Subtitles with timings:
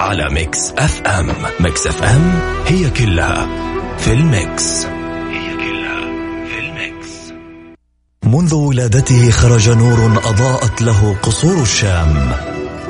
[0.00, 1.32] على Mix FM.
[1.60, 3.48] Mix FM هي كلها
[3.98, 4.86] في ال Mix.
[5.30, 6.00] هي كلها
[6.46, 7.32] في ال Mix.
[8.24, 12.32] منذ ولادته خرج نور أضاءت له قصور الشام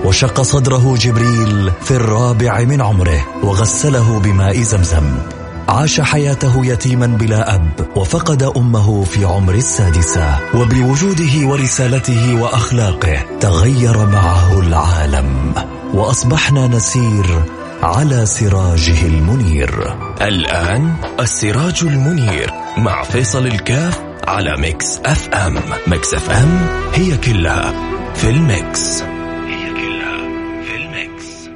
[0.05, 5.38] وشق صدره جبريل في الرابع من عمره وغسله بماء زمزم.
[5.69, 14.61] عاش حياته يتيما بلا أب وفقد أمه في عمر السادسة وبوجوده ورسالته وأخلاقه تغير معه
[14.61, 15.55] العالم
[15.95, 17.43] وأصبحنا نسير
[17.83, 19.97] على سراجه المنير.
[20.21, 25.59] الآن السراج المنير مع فيصل الكاف على Mix FM.
[25.87, 27.73] Mix FM هي كلها
[28.15, 29.03] في ال Mix.
[29.47, 30.19] هي كلها
[30.65, 31.49] في ال Mix.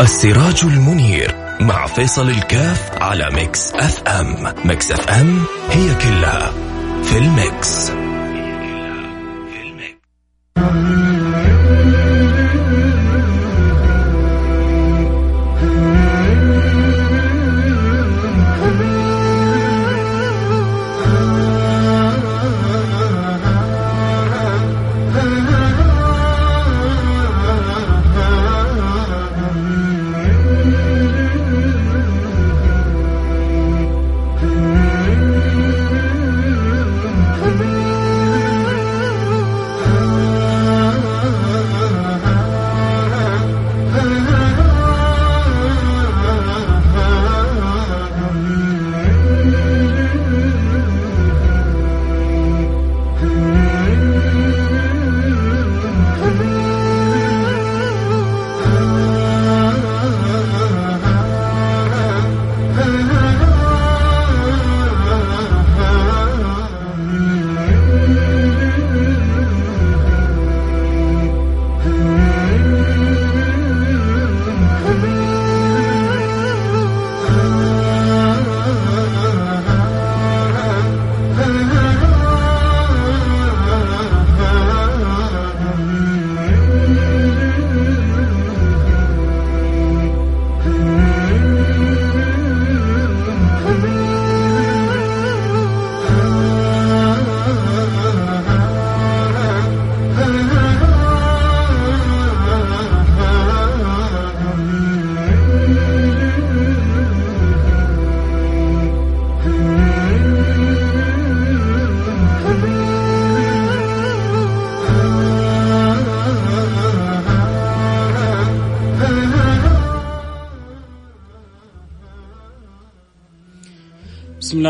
[0.00, 4.54] السراج المنير مع فيصل الكاف على Mix FM.
[4.64, 6.52] Mix FM هي كلها
[7.02, 8.03] في ال Mix.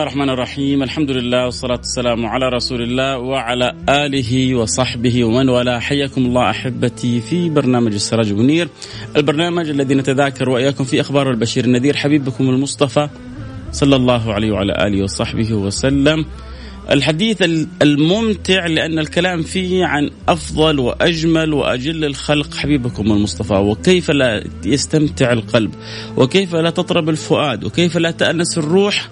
[0.05, 0.83] الله الرحمن الرحيم.
[0.83, 5.79] الحمد لله والصلاة والسلام على رسول الله وعلى آله وصحبه ومن والاه.
[5.79, 8.69] حياكم الله أحبتي في برنامج السراج المنير
[9.17, 11.97] البرنامج الذي نتذاكر وإياكم في أخبار البشير النذير.
[11.97, 13.09] حبيبكم المصطفى
[13.73, 16.25] صلى الله عليه وعلى آله وصحبه وسلم.
[16.91, 17.43] الحديث
[17.83, 22.55] الممتع لأن الكلام فيه عن أفضل وأجمل وأجل الخلق.
[22.55, 25.75] حبيبكم المصطفى وكيف لا يستمتع القلب
[26.17, 29.09] وكيف لا تطرب الفؤاد وكيف لا تأنس الروح.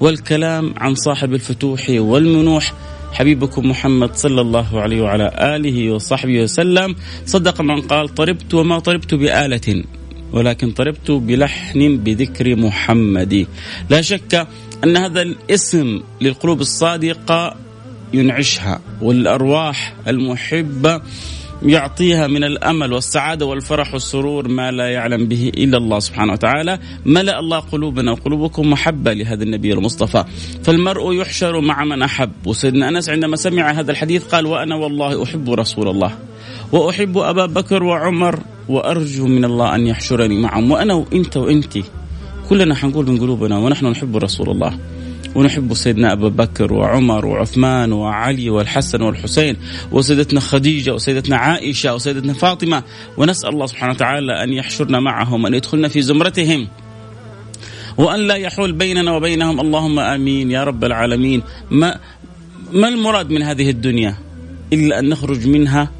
[0.00, 2.72] والكلام عن صاحب الفتوح والمنوح
[3.12, 6.94] حبيبكم محمد صلى الله عليه وعلى آله وصحبه وسلم.
[7.26, 9.84] صدق من قال طربت وما طربت بآلة
[10.32, 13.46] ولكن طربت بلحن بذكر محمد.
[13.90, 14.46] لا شك
[14.84, 17.56] أن هذا الاسم للقلوب الصادقة
[18.14, 21.00] ينعشها والأرواح المحبة
[21.62, 27.38] يعطيها من الأمل والسعادة والفرح والسرور ما لا يعلم به إلا الله سبحانه وتعالى، ملأ
[27.38, 30.24] الله قلوبنا وقلوبكم محبة لهذا النبي المصطفى،
[30.62, 35.50] فالمرء يحشر مع من أحب، وسيدنا أنس عندما سمع هذا الحديث قال وأنا والله أحب
[35.50, 36.12] رسول الله،
[36.72, 38.38] وأحب أبا بكر وعمر
[38.68, 41.78] وأرجو من الله أن يحشرني معهم، وأنا وأنت وانت
[42.48, 44.78] كلنا حنقول من قلوبنا ونحن نحب رسول الله.
[45.38, 49.56] ونحب سيدنا أبا بكر وعمر وعثمان وعلي والحسن والحسين
[49.92, 52.82] وسيدتنا خديجة وسيدتنا عائشة وسيدتنا فاطمة.
[53.16, 56.68] ونسأل الله سبحانه وتعالى أن يحشرنا معهم أن يدخلنا في زمرتهم.
[57.98, 61.42] وأن لا يحول بيننا وبينهم اللهم آمين يا رب العالمين.
[61.70, 61.98] ما,
[62.72, 64.14] ما المراد من هذه الدنيا
[64.72, 65.97] إلا أن نخرج منها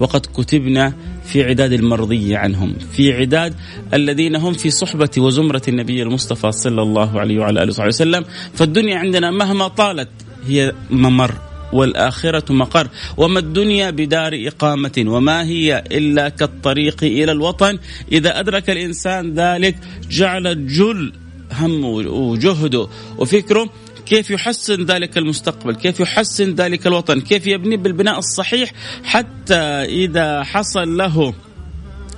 [0.00, 0.92] وقد كتبنا
[1.24, 3.54] في عداد المرضي عنهم في عداد
[3.94, 8.24] الذين هم في صحبة وزمرة النبي المصطفى صلى الله عليه وعلى آله وصحبه وسلم.
[8.54, 10.08] فالدنيا عندنا مهما طالت
[10.46, 11.34] هي ممر
[11.72, 12.88] والآخرة مقر.
[13.16, 17.78] وما الدنيا بدار إقامة وما هي إلا كالطريق إلى الوطن.
[18.12, 19.76] إذا أدرك الإنسان ذلك
[20.10, 21.12] جعل جل
[21.52, 22.88] همه وجهده
[23.18, 23.70] وفكره.
[24.06, 28.72] كيف يحسن ذلك المستقبل؟ كيف يحسن ذلك الوطن؟ كيف يبني بالبناء الصحيح
[29.04, 29.54] حتى
[29.84, 31.34] إذا حصل له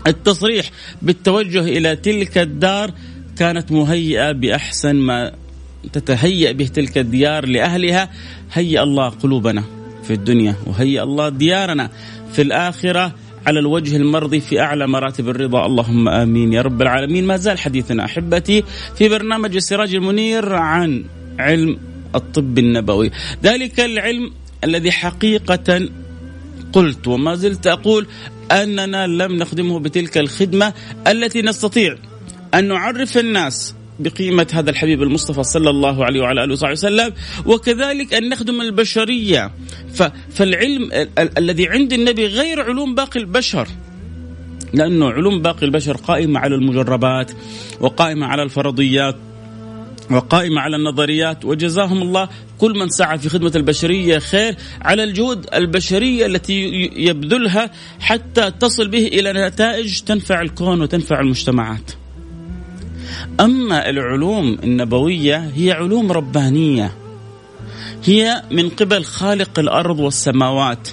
[0.06, 0.70] التصريح
[1.02, 2.90] بالتوجه إلى تلك الدار
[3.38, 5.32] كانت مهيئة بأحسن ما
[5.92, 8.10] تتهيأ به تلك الديار لأهلها.
[8.52, 9.64] هيأ الله قلوبنا
[10.02, 11.90] في الدنيا وهيأ الله ديارنا
[12.32, 13.14] في الآخرة
[13.46, 15.66] على الوجه المرضي في أعلى مراتب الرضا.
[15.66, 16.52] اللهم آمين.
[16.52, 17.26] يا رب العالمين.
[17.26, 18.64] ما زال حديثنا أحبتي
[18.98, 21.04] في برنامج السراج المنير عن
[21.38, 21.78] علم
[22.14, 23.10] الطب النبوي.
[23.44, 24.30] ذلك العلم
[24.64, 25.88] الذي حقيقة
[26.72, 28.06] قلت وما زلت أقول
[28.52, 30.74] أننا لم نخدمه بتلك الخدمة
[31.06, 31.96] التي نستطيع
[32.54, 37.12] أن نعرف الناس بقيمة هذا الحبيب المصطفى صلى الله عليه وعلى آله وصحبه وسلم
[37.46, 39.50] وكذلك أن نخدم البشرية.
[40.30, 40.90] فالعلم
[41.38, 43.68] الذي عند النبي غير علوم باقي البشر.
[44.74, 47.32] لأنه علوم باقي البشر قائمة على المجربات
[47.80, 49.16] وقائمة على الفرضيات.
[50.10, 56.26] وقائمة على النظريات وجزاهم الله كل من سعى في خدمة البشرية خير على الجهود البشرية
[56.26, 57.70] التي يبذلها
[58.00, 61.90] حتى تصل به إلى نتائج تنفع الكون وتنفع المجتمعات.
[63.40, 66.92] أما العلوم النبوية هي علوم ربانية.
[68.04, 70.88] هي من قبل خالق الأرض والسماوات.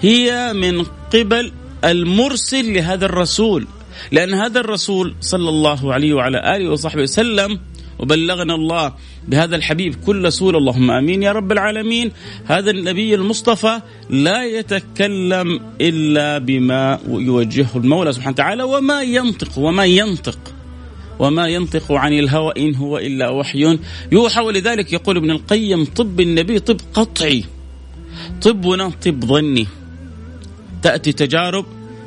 [0.00, 0.84] هي من
[1.14, 1.52] قبل
[1.84, 3.66] المرسل لهذا الرسول.
[4.12, 7.58] لأن هذا الرسول صلى الله عليه وعلى آله وصحبه وسلم
[7.98, 8.92] وبلغنا الله
[9.28, 12.12] بهذا الحبيب كل سورة اللهم آمين يا رب العالمين.
[12.46, 13.80] هذا النبي المصطفى
[14.10, 20.38] لا يتكلم إلا بما يوجهه المولى سبحانه وتعالى وما ينطق وما ينطق
[21.18, 23.78] وما ينطق عن الهوى إن هو إلا وحي.
[24.12, 27.44] يوحى ولذلك يقول ابن القيم طب النبي طب قطعي
[28.42, 29.66] طبنا طب ظني.
[30.82, 31.66] تأتي تجارب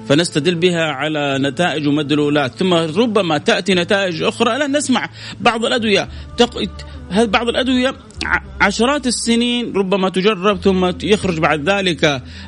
[0.10, 4.57] فنستدل بها على نتائج ومدلولات ثم ربما تأتي نتائج أخرى.
[4.57, 5.10] لا نسمع
[5.42, 6.10] بعض الأدوية.
[7.12, 7.96] بعض الأدوية
[8.62, 12.04] عشرات السنين ربما تجرب ثم يخرج بعد ذلك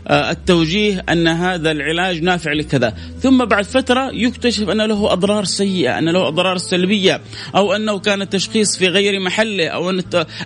[0.07, 2.93] آه، التوجيه أن هذا العلاج نافع لكذا.
[3.19, 7.21] ثم بعد فترة يكتشف أن له أضرار سيئة أن له أضرار سلبية
[7.55, 10.03] أو أنه كان التشخيص في غير محله أو أن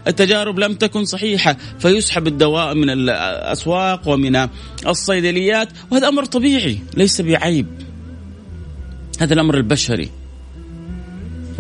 [0.08, 1.58] التجارب لم تكن صحيحة.
[1.80, 4.48] فيسحب الدواء من الأسواق ومن
[4.88, 7.68] الصيدليات وهذا أمر طبيعي ليس بعيب.
[9.20, 10.21] هذا الأمر البشري.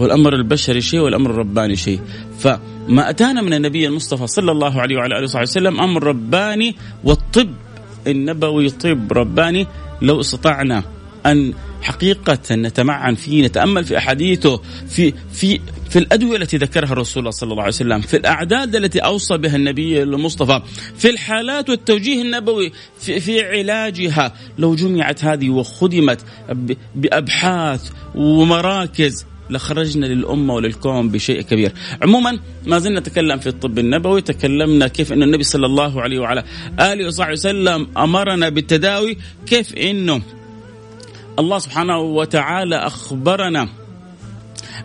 [0.01, 1.99] والأمر البشري شيء والأمر الرباني شيء.
[2.39, 7.53] فما أتانا من النبي المصطفى صلى الله عليه وعلى آله وصحبه وسلم أمر رباني والطب.
[8.07, 9.67] النبوي طب رباني
[10.01, 10.83] لو استطعنا
[11.25, 15.59] أن حقيقة نتمعن فيه نتأمل في أحاديثه في في
[15.89, 20.03] في الأدوية التي ذكرها الرسول صلى الله عليه وسلم في الأعداد التي أوصى بها النبي
[20.03, 20.61] المصطفى
[20.97, 24.33] في الحالات والتوجيه النبوي في, في علاجها.
[24.57, 26.19] لو جمعت هذه وخدمت
[26.95, 31.71] بأبحاث ومراكز لخرجنا للأمة وللكون بشيء كبير.
[32.01, 36.43] عموما ما زلنا نتكلم في الطب النبوي تكلمنا كيف أن النبي صلى الله عليه وعلى
[36.79, 40.21] آله وصحبه وسلم أمرنا بالتداوي كيف أنه
[41.39, 43.80] الله سبحانه وتعالى أخبرنا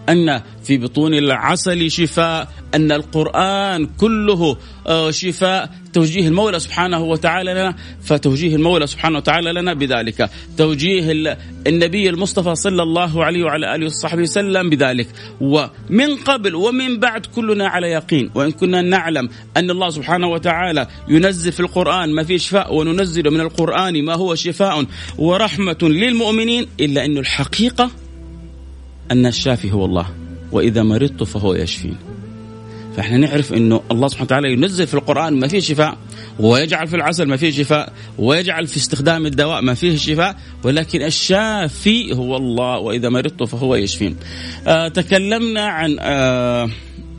[0.08, 5.70] أن في بطون العسل شفاء أن القرآن كله آه، شفاء.
[5.92, 10.30] توجيه المولى سبحانه وتعالى لنا فتوجيه المولى سبحانه وتعالى لنا بذلك.
[10.58, 11.36] توجيه
[11.66, 15.08] النبي المصطفى صلى الله عليه وعلى آله وصحبه وسلم بذلك.
[15.40, 18.30] ومن قبل ومن بعد كلنا على يقين.
[18.34, 23.40] وإن كنا نعلم أن الله سبحانه وتعالى ينزل في القرآن ما فيه شفاء وننزل من
[23.40, 24.86] القرآن ما هو شفاء
[25.18, 27.90] ورحمة للمؤمنين إلا أن الحقيقة
[29.10, 30.06] أن الشافي هو الله
[30.52, 31.96] وإذا مرضت فهو يشفين
[32.96, 35.98] فإحنا نعرف إنه الله سبحانه وتعالى ينزل في القرآن ما فيه شفاء
[36.40, 42.14] ويجعل في العسل ما فيه شفاء ويجعل في استخدام الدواء ما فيه شفاء ولكن الشافي
[42.14, 44.16] هو الله وإذا مرضت فهو يشفين.
[44.66, 46.70] آه تكلمنا عن آه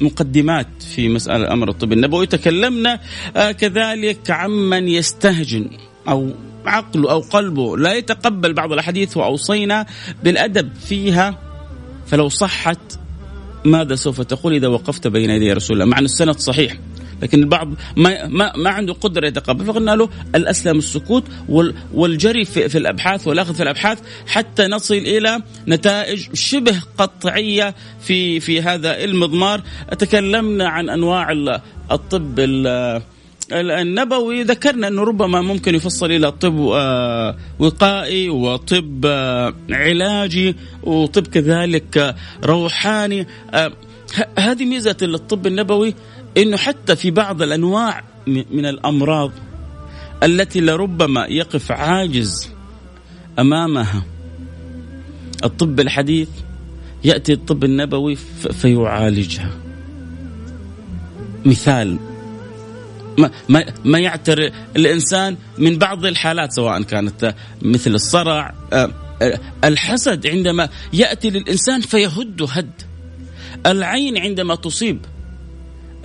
[0.01, 2.25] مقدمات في مسألة أمر الطب النبوي.
[2.25, 2.99] تكلمنا
[3.35, 5.69] آه كذلك عمن يستهجن
[6.09, 6.29] أو
[6.65, 9.85] عقله أو قلبه لا يتقبل بعض الأحاديث وأوصينا
[10.23, 11.46] بالأدب فيها.
[12.07, 12.79] فلو صحت
[13.65, 16.77] ماذا سوف تقول إذا وقفت بين يدي رسول الله؟ مع أن السند صحيح
[17.21, 19.65] لكن البعض ما ما, ما عنده قدرة يتقبل.
[19.65, 21.23] فقلنا له الأسلم السكوت
[21.93, 28.61] والجري في, في الأبحاث والأخذ في الأبحاث حتى نصل إلى نتائج شبه قطعية في في
[28.61, 29.61] هذا المضمار.
[29.97, 31.31] تكلمنا عن أنواع
[31.91, 32.39] الطب
[33.51, 42.15] النبوي ذكرنا أنه ربما ممكن يفصل إلى طب آه، وقائي وطب آه، علاجي وطب كذلك
[42.43, 43.27] روحاني.
[44.39, 45.95] هذه ميزة الطب النبوي
[46.37, 49.31] إنه حتى في بعض الأنواع من الأمراض
[50.23, 52.49] التي لربما يقف عاجز
[53.39, 54.03] أمامها
[55.43, 56.29] الطب الحديث
[57.03, 58.15] يأتي الطب النبوي
[58.51, 59.51] فيعالجها.
[61.45, 61.99] مثال
[63.17, 70.69] ما ما يعتري الإنسان من بعض الحالات سواء كانت مثل الصرع آه، آه، الحسد عندما
[70.93, 72.71] يأتي للإنسان فيهد هد
[73.65, 75.05] العين عندما تصيب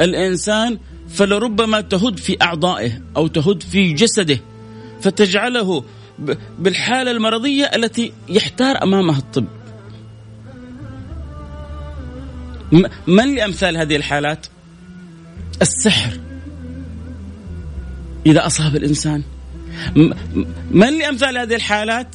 [0.01, 0.79] الإنسان
[1.09, 4.41] فلربما تهد في أعضائه أو تهد في جسده
[5.01, 5.85] فتجعله
[6.59, 9.47] بالحالة المرضية التي يحتار أمامها الطب.
[13.07, 14.47] من لأمثال هذه الحالات؟
[15.63, 16.32] السحر
[18.27, 19.23] إذا أصاب الإنسان.
[20.71, 22.07] من لأمثال هذه الحالات؟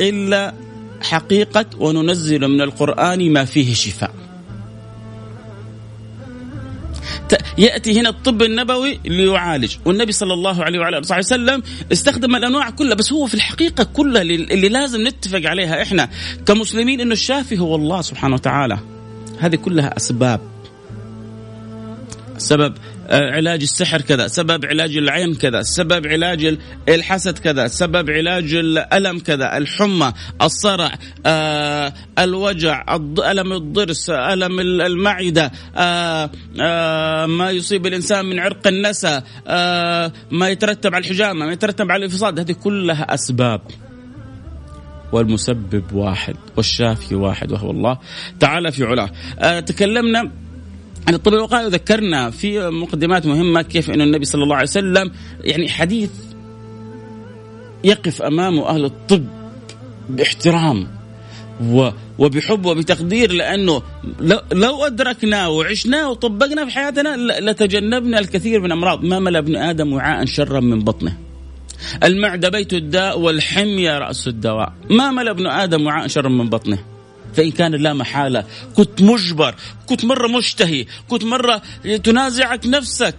[0.00, 0.54] إلا
[1.02, 4.24] حقيقة وننزل من القرآن ما فيه شفاء.
[7.58, 11.62] يأتي هنا الطب النبوي ليعالج والنبي صلى الله عليه وعلى آله وسلم
[11.92, 16.08] استخدم الأنواع كلها بس هو في الحقيقة كلها اللي لازم نتفق عليها إحنا
[16.46, 18.78] كمسلمين إنه الشافي هو الله سبحانه وتعالى
[19.38, 20.40] هذه كلها أسباب
[22.38, 22.74] سبب
[23.10, 26.58] علاج السحر كذا سبب علاج العين كذا سبب علاج
[26.88, 30.92] الحسد كذا سبب علاج الألم كذا الحمى الصرع
[31.26, 32.96] آه الوجع
[33.30, 36.30] ألم الضرس ألم المعدة آه
[36.60, 41.98] آه ما يصيب الإنسان من عرق النسا آه ما يترتب على الحجامة ما يترتب على
[41.98, 43.60] الانفصاد هذه كلها أسباب.
[45.12, 47.98] والمسبب واحد والشافي واحد وهو الله
[48.40, 49.10] تعالى في علاه.
[49.38, 50.43] آه تكلمنا
[51.08, 55.68] عن الطب الوقائي ذكرنا في مقدمات مهمة كيف ان النبي صلى الله عليه وسلم يعني
[55.68, 56.10] حديث
[57.84, 59.26] يقف امامه أهل الطب
[60.08, 60.88] باحترام
[62.18, 63.82] وبحب وبتقدير لأنه
[64.52, 70.24] لو ادركناه وعشناه وطبقنا في حياتنا لتجنبنا الكثير من أمراض ما ملأ ابن آدم وعاء
[70.24, 71.16] شرا من بطنه.
[72.04, 76.78] المعدة بيت الداء والحميه رأس الدواء، ما ملأ ابن آدم وعاء شرا من بطنه.
[77.36, 78.44] فإن كان لا محالة.
[78.76, 79.54] كنت مجبر.
[79.86, 80.86] كنت مرة مشتهي.
[81.08, 81.62] كنت مرة
[82.04, 83.16] تنازعك نفسك.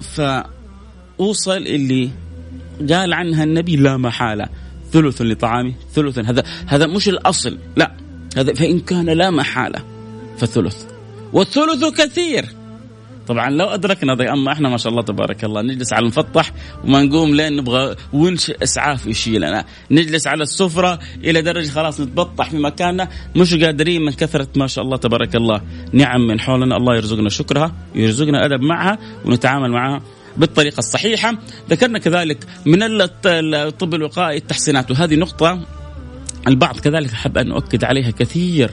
[0.00, 2.10] فأوصل اللي
[2.90, 4.48] قال عنها النبي لا محالة.
[4.92, 7.58] ثلث لطعامي ثلث هذا هذا مش الأصل.
[7.76, 7.96] لا.
[8.36, 9.84] هذا فإن كان لا محالة
[10.38, 10.84] فثلث
[11.32, 12.61] والثلث كثير.
[13.26, 16.52] طبعا لو أدركنا ضي أما إحنا ما شاء الله تبارك الله نجلس على المسطح
[16.84, 19.64] وما نقوم لين نبغى ونش إسعاف يشيلنا.
[19.90, 24.84] نجلس على السفرة إلى درجة خلاص نتبطح في مكاننا مش قادرين من كثرة ما شاء
[24.84, 25.60] الله تبارك الله.
[25.92, 30.02] نعم من حولنا الله يرزقنا شكرها يرزقنا أدب معها ونتعامل معها
[30.36, 31.38] بالطريقة الصحيحة.
[31.70, 35.66] ذكرنا كذلك من الطب الوقائي التحسينات وهذه نقطة
[36.48, 38.70] البعض كذلك أحب أن أؤكد عليها كثير.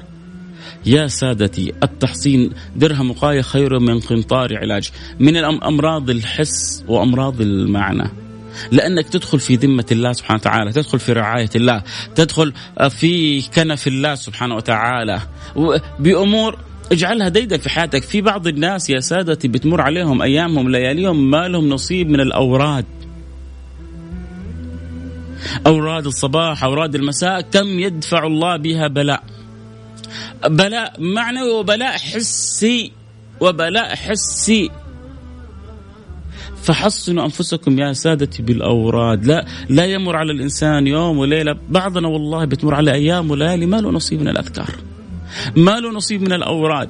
[0.85, 4.91] يا سادتي التحصين درهم وقاية خير من قنطار علاج.
[5.19, 8.11] من أمراض الحس وأمراض المعنى.
[8.71, 11.81] لأنك تدخل في ذمة الله سبحانه وتعالى تدخل في رعاية الله
[12.15, 12.53] تدخل
[12.89, 15.21] في كنف الله سبحانه وتعالى.
[15.99, 16.57] بأمور
[16.91, 18.03] اجعلها ديدا في حياتك.
[18.03, 22.85] في بعض الناس يا سادتي بتمر عليهم أيامهم لياليهم ما لهم نصيب من الأوراد.
[25.67, 29.23] أوراد الصباح أوراد المساء كم يدفع الله بها بلاء.
[30.45, 32.91] بلاء معنوي وبلاء حسي
[33.41, 34.69] وبلاء حسي.
[36.63, 39.25] فحصنوا أنفسكم يا سادتي بالأوراد.
[39.25, 41.57] لا لا يمر على الإنسان يوم وليلة.
[41.69, 44.69] بعضنا والله بتمر على أيام وليالي ما له نصيب من الأذكار.
[45.55, 46.89] ما له نصيب من الأوراد.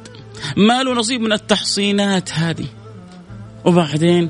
[0.57, 2.65] ما له نصيب من التحصينات هذه.
[3.65, 4.29] وبعدين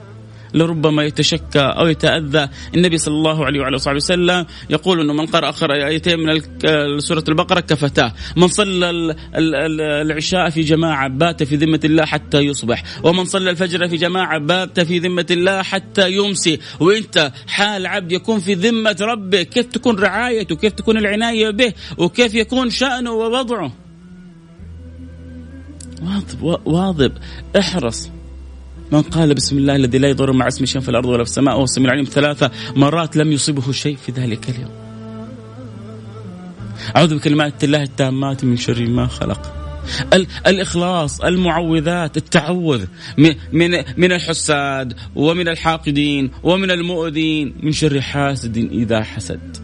[0.53, 2.49] لربما يتشكى أو يتأذى.
[2.75, 6.39] النبي صلى الله عليه وعلى اله وسلم يقول إنه من قرأ آخر آيتين من
[6.99, 8.13] سورة البقرة كفتاه.
[8.35, 9.15] من صلى
[10.01, 12.83] العشاء في جماعة بات في ذمة الله حتى يصبح.
[13.03, 16.59] ومن صلى الفجر في جماعة بات في ذمة الله حتى يمسي.
[16.79, 19.41] وإنت حال عبد يكون في ذمة ربه.
[19.41, 23.71] كيف تكون رعايته؟ كيف تكون العناية به؟ وكيف يكون شأنه ووضعه؟
[26.01, 27.11] واظب واظب
[27.59, 28.09] احرص.
[28.91, 31.55] من قال بسم الله الذي لا يضر مع اسمه شيء في الأرض ولا في السماء
[31.55, 34.71] وهو السميع العليم ثلاثة مرات لم يصبه شيء في ذلك اليوم.
[36.95, 39.55] أعوذ بكلمات الله التامات من شر ما خلق.
[40.47, 42.85] الإخلاص، المعوذات، التعوذ
[43.17, 49.57] من من من الحساد ومن الحاقدين ومن المؤذين من شر حاسد إذا حسد.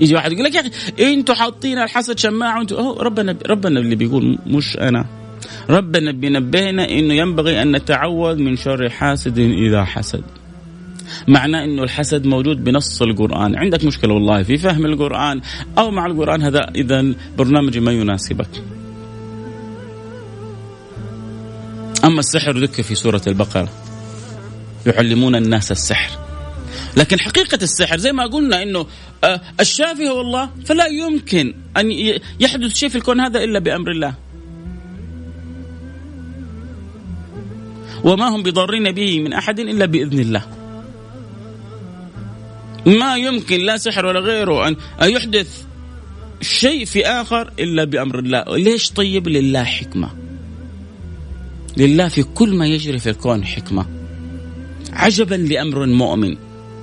[0.00, 0.70] يجي واحد يقول لك يا أخي
[1.14, 5.21] إنتوا حاطين الحسد شماعة وانتوا ربنا ربنا اللي بيقول مش أنا
[5.70, 10.24] ربنا بينبهنا إنه ينبغي أن نتعوذ من شر حاسد إذا حسد.
[11.28, 13.56] معناه إنه الحسد موجود بنص القرآن.
[13.56, 15.40] عندك مشكلة والله في فهم القرآن
[15.78, 18.62] أو مع القرآن هذا إذا برنامج ما يناسبك.
[22.04, 23.68] أما السحر ذكر في سورة البقرة.
[24.86, 26.18] يعلمون الناس السحر.
[26.96, 28.86] لكن حقيقة السحر زي ما قلنا أنه
[29.24, 31.90] آه، الشافي هو الله فلا يمكن أن
[32.40, 34.14] يحدث شيء في الكون هذا إلا بأمر الله.
[38.04, 40.42] وما هم بضارين به من أحد إلا بإذن الله.
[42.86, 45.64] ما يمكن لا سحر ولا غيره أن يحدث
[46.40, 48.56] شيء في آخر إلا بأمر الله.
[48.56, 50.10] ليش طيب؟ لله حكمة.
[51.76, 53.86] لله في كل ما يجري في الكون حكمة.
[54.92, 56.36] عجبا لأمر مؤمن.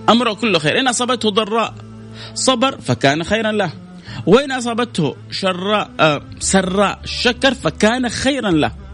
[0.10, 0.80] أمره كله خير.
[0.80, 1.76] إن أصابته ضراء
[2.34, 3.72] صبر فكان خيرا له.
[4.26, 8.89] وإن أصابته شراء آه سراء شكر فكان خيرا له.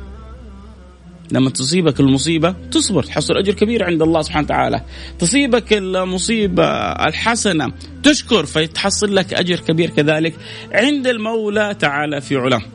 [1.32, 4.82] لما تصيبك المصيبة تصبر تحصل أجر كبير عند الله سبحانه وتعالى.
[5.20, 7.72] تصيبك المصيبة الحسنة
[8.03, 10.36] تشكر فيتحصل لك أجر كبير كذلك.
[10.72, 12.75] عند المولى تعالى في علاه.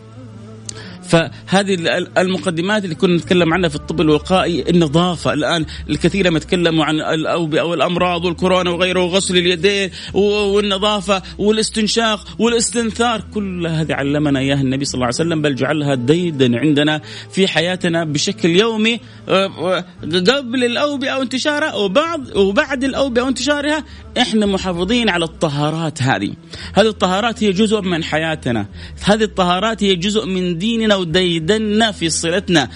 [1.11, 1.75] فهذه
[2.19, 5.33] المقدمات اللي كنا نتكلم عنها في الطب الوقائي النظافة.
[5.33, 13.25] الآن الكثير لما يتكلموا عن الاوبئه والامراض والكورونا وغيره وغسل اليدين والنظافة والاستنشاق والاستنثار.
[13.35, 17.01] كل هذه علمنا إياها النبي صلى الله عليه وسلم بل جعلها ديدا عندنا
[17.33, 19.01] في حياتنا بشكل يومي.
[19.29, 23.85] آه، قبل الأوبئة وانتشارها وبعد وبعد الأوبئة وانتشارها
[24.19, 26.33] إحنا محافظين على الطهارات هذه.
[26.75, 28.67] هذه الطهارات هي جزء من حياتنا.
[29.05, 32.69] هذه الطهارات هي جزء من ديننا وديدنا في صلتنا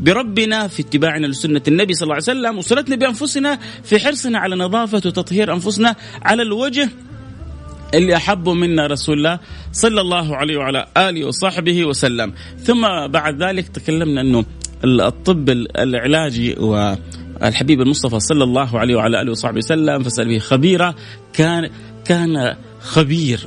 [0.00, 4.96] بربنا في اتباعنا لسنة النبي صلى الله عليه وسلم وصلتنا بأنفسنا في حرصنا على نظافة
[4.96, 6.88] وتطهير أنفسنا على الوجه
[7.94, 9.38] اللي أحبه منا رسول الله
[9.72, 12.32] صلى الله عليه وعلى آله وصحبه وسلم.
[12.62, 14.44] ثم بعد ذلك تكلمنا أنه
[14.84, 16.94] الطب العلاجي و
[17.42, 20.94] الحبيب المصطفى صلى الله عليه وعلى آله وصحبه وسلم فسأل به خبيره
[21.32, 21.70] كان
[22.04, 23.40] كان خبير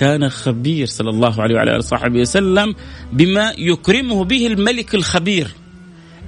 [0.00, 2.74] كان خبير صلى الله عليه وعلى آله وصحبه وسلم
[3.12, 5.48] بما يكرمه به الملك الخبير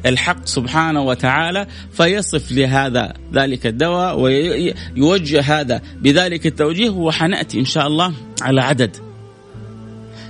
[0.06, 8.12] الحق سبحانه وتعالى فيصف لهذا ذلك الدواء ويوجه هذا بذلك التوجيه وحنأتي إن شاء الله
[8.42, 8.96] على عدد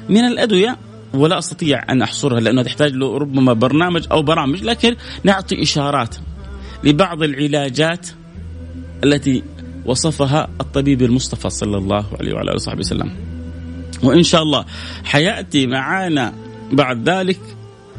[0.09, 0.78] من الأدوية
[1.14, 6.16] ولا أستطيع أن أحصرها لأنها تحتاج له ربما برنامج أو برامج لكن نعطي إشارات
[6.85, 8.09] لبعض العلاجات
[9.05, 9.42] التي
[9.87, 13.31] وصفها الطبيب المصطفى صلى الله عليه وعلى آله وصحبه وسلم.
[14.02, 14.64] وإن شاء الله
[15.04, 16.34] حيأتي معانا
[16.72, 17.40] بعد ذلك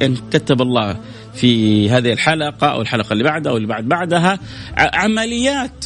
[0.02, 1.00] إن كتب الله
[1.34, 4.40] في هذه الحلقة أو الحلقة اللي بعدها أو اللي بعد بعدها
[4.78, 5.86] عمليات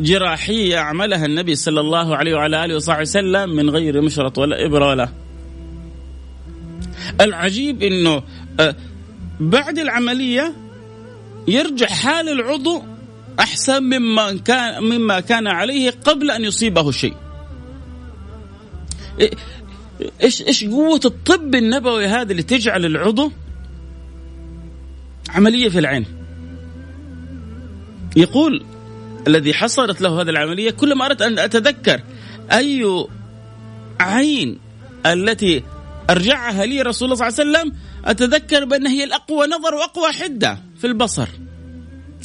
[0.00, 4.88] جراحية عملها النبي صلى الله عليه وعلى آله وصحبه وسلم من غير مشرط ولا إبرة
[4.88, 5.08] ولا
[7.20, 8.22] العجيب إنه
[8.60, 8.76] آه،
[9.40, 10.52] بعد العملية
[11.48, 12.82] يرجع حال العضو
[13.40, 17.14] أحسن مما كان مما كان عليه قبل أن يصيبه شيء.
[20.22, 23.32] إيش إيش قوة الطب النبوي هذا اللي تجعل العضو
[25.28, 26.06] عملية في العين.
[28.16, 28.64] يقول
[29.28, 32.00] الذي حصلت له هذه العملية كلما أردت أن أتذكر
[32.52, 33.06] أي
[34.00, 34.58] عين
[35.06, 35.62] التي
[36.10, 40.58] أرجعها لي رسول الله صلى الله عليه وسلم أتذكر بأن هي الأقوى نظر وأقوى حدة
[40.78, 41.28] في البصر.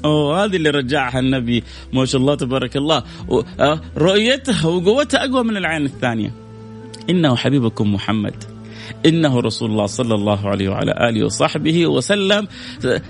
[0.06, 3.04] أوه هذه اللي رجعها النبي ما شاء الله تبارك الله
[3.60, 6.41] آه، رؤيتها وقوتها أقوى من العين الثانية.
[7.10, 8.44] إنه حبيبكم محمد.
[9.06, 12.48] إنه رسول الله صلى الله عليه وعلى آله وصحبه وسلم.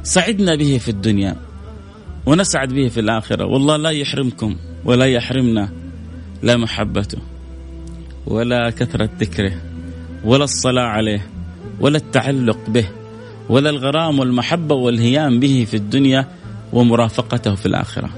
[0.03, 1.35] سعدنا به في الدنيا
[2.25, 3.45] ونسعد به في الآخرة.
[3.45, 5.69] والله لا يحرمكم ولا يحرمنا
[6.43, 7.17] لا محبته
[8.27, 9.53] ولا كثرة ذكره
[10.25, 11.27] ولا الصلاة عليه
[11.79, 12.85] ولا التعلق به
[13.49, 16.27] ولا الغرام والمحبة والهيام به في الدنيا
[16.73, 18.09] ومرافقته في الآخرة.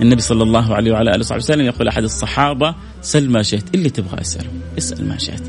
[0.00, 3.90] النبي صلى الله عليه وعلى آله وصحبه وسلم يقول أحد الصحابة سل ما شئت اللي
[3.90, 4.50] تبغى أسأله.
[4.78, 5.42] اسأل ما شئت.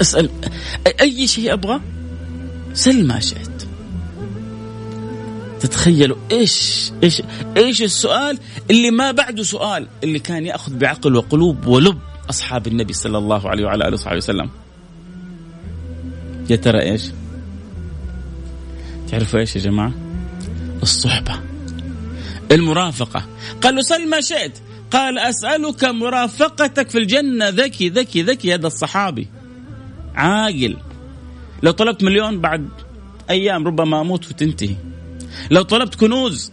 [0.00, 0.30] أسأل
[1.00, 1.80] أي شيء أبغى؟
[2.74, 3.48] سل ما شئت.
[5.60, 7.22] تتخيلوا إيش إيش
[7.56, 8.38] إيش السؤال
[8.70, 11.98] اللي ما بعده سؤال اللي كان يأخذ بعقل وقلوب ولب
[12.30, 14.50] أصحاب النبي صلى الله عليه وعلى آله وصحبه وسلم.
[16.50, 17.02] يا ترى إيش؟
[19.10, 19.92] تعرفوا إيش يا جماعة؟
[20.82, 21.40] الصحبة.
[22.52, 23.26] المرافقة.
[23.62, 24.58] قال له سل ما شئت.
[24.90, 27.48] قال أسألك مرافقتك في الجنة.
[27.48, 29.28] ذكي ذكي ذكي هذا الصحابي.
[30.14, 30.76] عاقل.
[31.62, 32.68] لو طلبت مليون بعد
[33.30, 34.76] أيام ربما أموت وتنتهي.
[35.50, 36.52] لو طلبت كنوز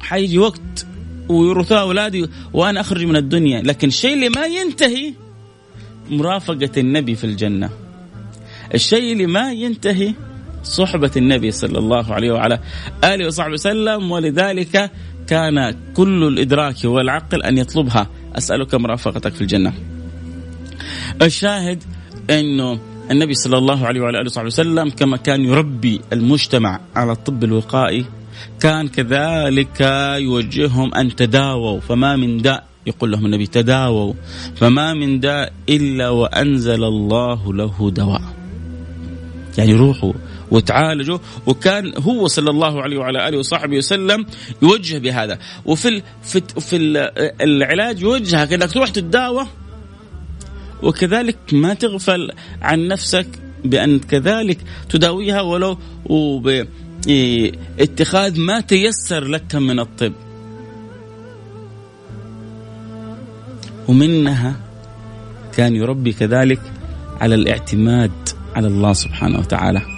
[0.00, 0.86] حيجي وقت
[1.28, 3.62] ويورثوها أولادي وأنا أخرج من الدنيا.
[3.62, 5.14] لكن الشيء اللي ما ينتهي
[6.10, 7.70] مرافقة النبي في الجنة.
[8.74, 10.14] الشيء اللي ما ينتهي
[10.62, 12.60] صحبة النبي صلى الله عليه وعلى
[13.04, 14.10] آله وصحبه وسلم.
[14.10, 14.90] ولذلك
[15.28, 18.06] كان كل الإدراك والعقل أن يطلبها.
[18.38, 19.72] أسألك مرافقتك في الجنة.
[21.22, 21.84] الشاهد
[22.30, 22.78] أنه
[23.10, 28.04] النبي صلى الله عليه وعلى آله وصحبه وسلم كما كان يربي المجتمع على الطب الوقائي
[28.60, 29.80] كان كذلك
[30.18, 31.80] يوجههم أن تداووا.
[31.80, 34.14] فما من داء يقول لهم النبي تداووا.
[34.56, 38.22] فما من داء إلا وأنزل الله له دواء.
[39.58, 40.12] يعني روحوا
[40.50, 44.26] وتعالجوا وكان هو صلى الله عليه وعلى آله وصحبه وسلم
[44.62, 45.38] يوجه بهذا.
[45.64, 46.76] وفي في, في
[47.40, 49.46] العلاج يوجهك إنك تروح تتداوى
[50.82, 52.30] وكذلك ما تغفل
[52.62, 53.26] عن نفسك
[53.64, 54.58] بأن كذلك
[54.88, 55.78] تداويها ولو
[57.78, 60.12] باتخاذ ما تيسر لك من الطب.
[63.88, 64.60] ومنها
[65.56, 66.60] كان يربي كذلك
[67.20, 68.10] على الاعتماد
[68.56, 69.97] على الله سبحانه وتعالى.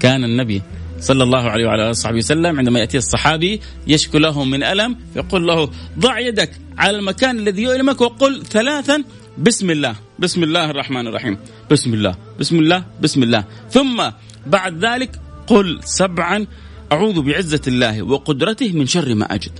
[0.00, 0.62] كان النبي
[1.00, 5.46] صلى الله عليه وعلى آله وصحبه وسلم عندما يأتي الصحابي يشكو له من ألم يقول
[5.46, 9.04] له ضع يدك على المكان الذي يؤلمك وقل ثلاثا
[9.38, 11.38] بسم الله بسم الله الرحمن الرحيم
[11.70, 13.44] بسم الله بسم الله بسم الله.
[13.70, 14.10] ثم
[14.46, 16.46] بعد ذلك قل سبعا
[16.92, 19.52] أعوذ بعزة الله وقدرته من شر ما أجد.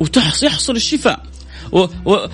[0.00, 1.26] ويحصل الشفاء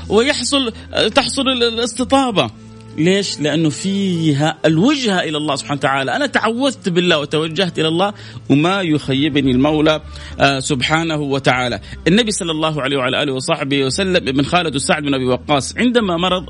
[0.08, 0.72] ويحصل
[1.14, 2.50] تحصل الاستطابة.
[2.98, 6.16] ليش؟ لأنه فيها الوجهة إلى الله سبحانه وتعالى.
[6.16, 8.12] أنا تعوذت بالله وتوجهت إلى الله
[8.50, 10.00] وما يخيبني المولى
[10.40, 11.80] آه، سبحانه وتعالى.
[12.08, 16.16] النبي صلى الله عليه وعلى آله وصحبه وسلم ابن خالد سعد بن أبي وقاص عندما
[16.16, 16.46] مرض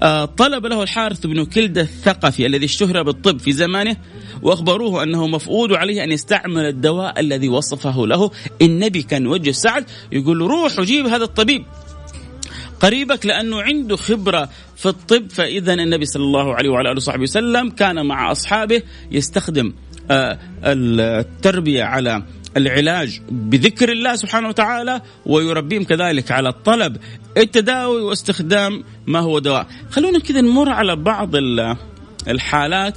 [0.00, 3.96] آه، طلب له الحارث بن كلدة الثقفي الذي اشتهر بالطب في زمانه
[4.42, 8.30] وأخبروه أنه مفقود عليه أن يستعمل الدواء الذي وصفه له.
[8.62, 11.64] النبي كان وجه سعد يقول له روح وجيب هذا الطبيب.
[12.80, 17.70] قريبك لأنه عنده خبرة في الطب فاذا النبي صلى الله عليه وعلى آله وصحبه وسلم
[17.70, 19.72] كان مع أصحابه يستخدم
[20.10, 22.22] آه، التربية على
[22.56, 26.96] العلاج بذكر الله سبحانه وتعالى ويربيهم كذلك على الطلب
[27.36, 29.66] التداوي واستخدام ما هو دواء.
[29.90, 31.30] خلونا كذا نمر على بعض
[32.28, 32.94] الحالات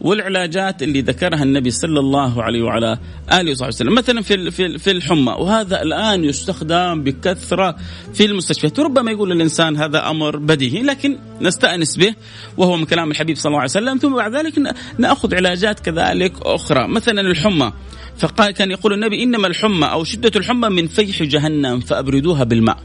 [0.00, 2.98] والعلاجات اللي ذكرها النبي صلى الله عليه وعلى
[3.32, 3.94] آله وصحبه وسلم.
[3.94, 7.76] مثلا في في الحمى وهذا الآن يستخدم بكثرة
[8.14, 8.78] في المستشفيات.
[8.78, 12.14] وربما يقول الإنسان هذا أمر بديهي لكن نستأنس به
[12.56, 13.98] وهو من كلام الحبيب صلى الله عليه وسلم.
[13.98, 16.88] ثم بعد ذلك نأخذ علاجات كذلك أخرى.
[16.88, 17.72] مثلا الحمى
[18.18, 22.78] فقال كان يقول النبي إنما الحمى أو شدة الحمى من فيح جهنم فأبردوها بالماء.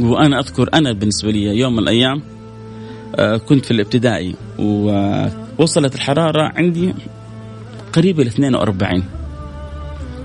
[0.00, 2.22] وأنا أذكر أنا بالنسبة لي يوم من الأيام
[3.46, 6.94] كنت في الابتدائي ووصلت الحرارة عندي
[7.92, 9.02] قريبة ل 42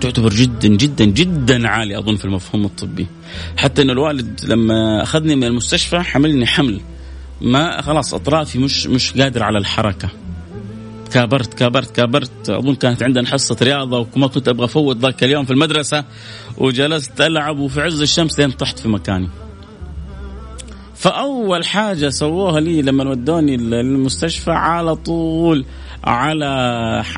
[0.01, 3.07] تعتبر جدا جدا جدا عالية أظن في المفهوم الطبي.
[3.57, 6.81] حتى أن الوالد لما أخذني من المستشفى حملني حمل.
[7.41, 10.09] ما خلاص أطرافي مش مش قادر على الحركة.
[11.11, 12.49] كابرت كابرت كابرت.
[12.49, 16.03] أظن كانت عندنا حصة رياضة وما كنت أبغى أفوت ذاك اليوم في المدرسة.
[16.57, 19.29] وجلست ألعب وفي عز الشمس لين طحت في مكاني.
[21.03, 25.65] فأول حاجة سووها لي لما ودوني للمستشفى على طول
[26.03, 26.45] على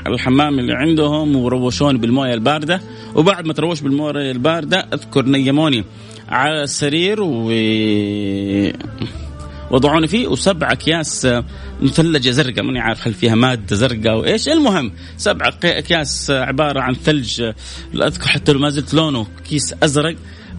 [0.08, 2.82] الحمام اللي عندهم وروشوني بالموية الباردة.
[3.16, 5.84] وبعد ما تروش بالموية الباردة أذكر نيموني
[6.30, 7.52] على السرير و
[9.72, 11.28] وضعوني فيه وسبع أكياس
[11.82, 14.50] مثلجة زرقاء ماني عارف هل فيها مادة زرقاء أو إيش.
[14.50, 17.52] المهم سبع أكياس عبارة عن ثلج
[17.96, 20.16] أذكر حتى ما زلت لونه كيس أزرق.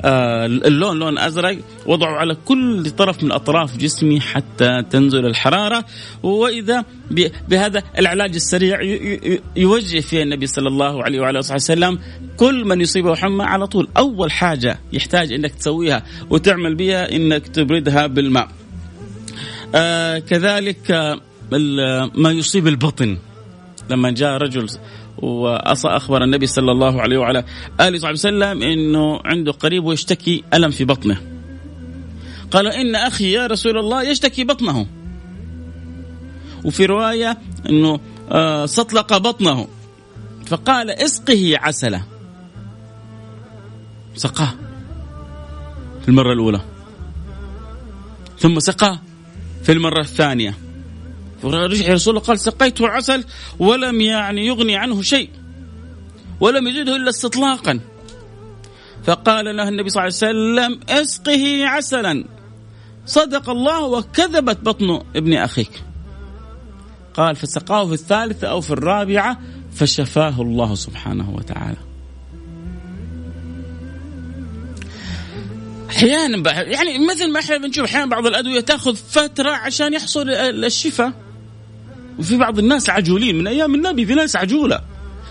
[0.06, 5.84] اللون لون أزرق وضعوا على كل طرف من أطراف جسمي حتى تنزل الحرارة.
[6.22, 6.84] وإذا
[7.48, 8.82] بهذا العلاج السريع
[9.56, 11.98] يوجه فيه النبي صلى الله عليه وعلى آله وسلم
[12.36, 13.88] كل من يصيبه حمى على طول.
[13.96, 18.48] أول حاجة يحتاج إنك تسويها وتعمل بها إنك تبردها بالماء.
[19.74, 21.20] آه كذلك آه
[22.14, 23.18] ما يصيب البطن.
[23.90, 24.66] لما جاء رجل
[25.18, 27.44] وأخبر النبي صلى الله عليه وعلى
[27.80, 31.20] آله وصحبه وسلم أنه عنده قريب ويشتكي ألم في بطنه.
[32.50, 34.86] قال إن أخي يا رسول الله يشتكي بطنه.
[36.64, 38.00] وفي رواية أنه
[38.30, 39.68] آه، سطلق بطنه.
[40.46, 42.02] فقال اسقه عسلة
[44.14, 44.54] سقاه.
[46.02, 46.60] في المرة الأولى.
[48.38, 48.98] ثم سقاه
[49.62, 50.65] في المرة الثانية.
[51.44, 53.24] رجع رسول الله قال سقيته عسل
[53.58, 55.30] ولم يعني يغني عنه شيء
[56.40, 57.80] ولم يزده إلا استطلاقا.
[59.04, 62.24] فقال له النبي صلى الله عليه وسلم أسقه عسلا.
[63.06, 65.82] صدق الله وكذبت بطن ابن أخيك.
[67.14, 69.40] قال فسقاه في الثالثة أو في الرابعة
[69.74, 71.76] فشفاه الله سبحانه وتعالى.
[75.90, 81.25] أحيانا يعني مثل ما إحنا بنشوف أحيانا بعض الأدوية تأخذ فترة عشان يحصل الشفاء.
[82.18, 83.38] وفي بعض الناس عجولين.
[83.38, 84.80] من أيام النبي في ناس عجولة.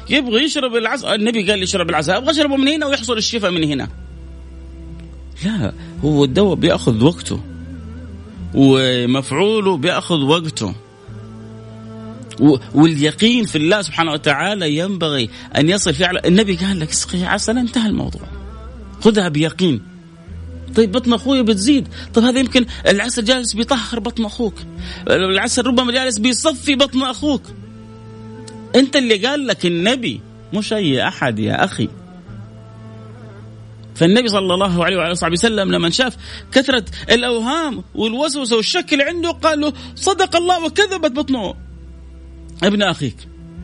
[0.10, 3.88] يبغى يشرب العسل النبي قال يشرب العسل أبغى أشربه من هنا ويحصل الشفاء من هنا.
[5.46, 7.40] لا هو الدواء بيأخذ وقته.
[8.54, 10.76] ومفعوله بيأخذ وقته.
[12.74, 17.90] واليقين في الله سبحانه وتعالى ينبغي أن يصل فعلا النبي قال لك اسقي عسل انتهى
[17.90, 18.22] الموضوع.
[19.02, 19.95] خذها بيقين.
[20.76, 21.88] طيب بطن أخوي بتزيد.
[22.14, 24.54] طيب هذا يمكن العسل جالس بيطهر بطن أخوك.
[25.10, 27.42] العسل ربما جالس بيصفي بطن أخوك.
[28.76, 30.22] أنت اللي قال لك النبي
[30.54, 31.90] مش اي أحد يا أخي.
[33.96, 36.16] فالنبي صلى الله عليه وعلى صحبه وسلم لما شاف
[36.52, 41.54] كثرة الأوهام والوسوسة والشك اللي عنده قال له صدق الله وكذبت بطنه.
[42.64, 43.16] ابن أخيك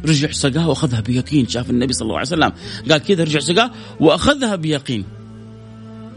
[0.05, 1.47] رجع سقاه وأخذها بيقين.
[1.47, 2.53] شاف النبي صلى الله عليه وسلم
[2.89, 5.05] قال كذا رجع سقاه وأخذها بيقين.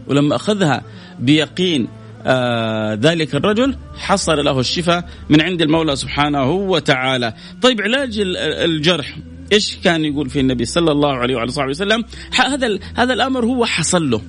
[0.07, 0.83] ولما أخذها
[1.19, 1.87] بيقين
[2.25, 7.33] آه ذلك الرجل حصل له الشفاء من عند المولى سبحانه وتعالى.
[7.61, 8.21] طيب علاج
[8.65, 9.17] الجرح
[9.51, 12.03] إيش كان يقول في النبي صلى الله عليه وعلى صحبه وسلم؟
[12.35, 14.21] هذا هذا الأمر هو حصل له.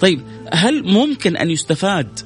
[0.00, 0.20] طيب
[0.52, 2.20] هل ممكن أن يستفاد؟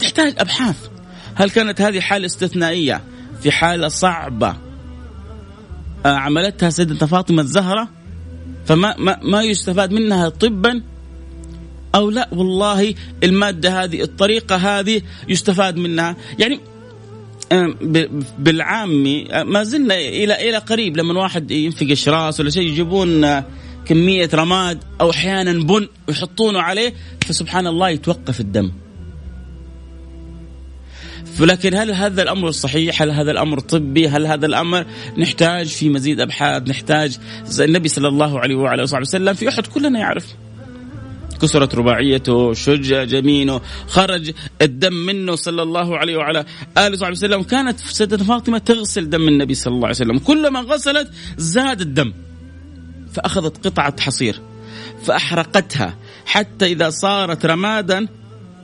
[0.00, 0.88] تحتاج أبحاث.
[1.34, 3.00] هل كانت هذه حالة استثنائية؟
[3.42, 4.56] في حالة صعبة.
[6.06, 7.88] آه، عملتها سيدتنا فاطمة الزهرة
[8.66, 10.82] فما ما, ما يستفاد منها طبا
[11.94, 16.60] أو لا والله المادة هذه الطريقة هذه يستفاد منها يعني
[18.38, 23.42] بالعامي ما زلنا إلى إلى قريب لما واحد ينفقش راس ولا شيء يجيبون
[23.84, 26.94] كمية رماد أو أحيانا بن ويحطونه عليه
[27.26, 28.72] فسبحان الله يتوقف الدم.
[31.40, 34.86] ولكن هل هذا الأمر صحيح؟ هل هذا الأمر طبي؟ هل هذا الأمر
[35.18, 37.18] نحتاج في مزيد أبحاث؟ نحتاج
[37.60, 40.26] النبي صلى الله عليه وعلى آله وسلم في أحد كلنا يعرف
[41.42, 46.44] كسرت رباعيته شج جمينه خرج الدم منه صلى الله عليه وعلى
[46.78, 47.42] آله وصحبه وسلم.
[47.42, 50.18] كانت سيدة فاطمة تغسل دم النبي صلى الله عليه وسلم.
[50.18, 52.12] كلما غسلت زاد الدم
[53.12, 54.40] فأخذت قطعة حصير
[55.04, 58.08] فأحرقتها حتى إذا صارت رمادا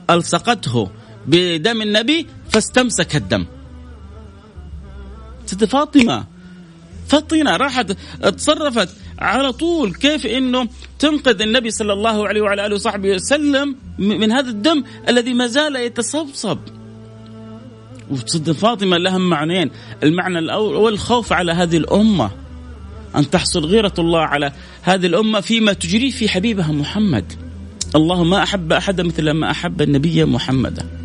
[0.09, 0.91] ألصقته
[1.27, 3.45] بدم النبي فاستمسك الدم.
[5.45, 6.38] ست فاطمة
[7.09, 7.91] فطنة راحت
[8.37, 10.67] تصرفت على طول كيف إنه
[10.99, 15.75] تنقذ النبي صلى الله عليه وعلى آله وصحبه وسلم من هذا الدم الذي ما زال
[15.75, 16.57] يتصبصب.
[18.11, 19.71] وتصدق فاطمة لها معنيين.
[20.03, 22.31] المعنى الأول الخوف على هذه الأمة.
[23.15, 27.33] أن تحصل غيرة الله على هذه الأمة فيما تجريه في حبيبها محمد.
[27.95, 30.98] الله ما أحب احدا مثل ما أحب النبي محمدا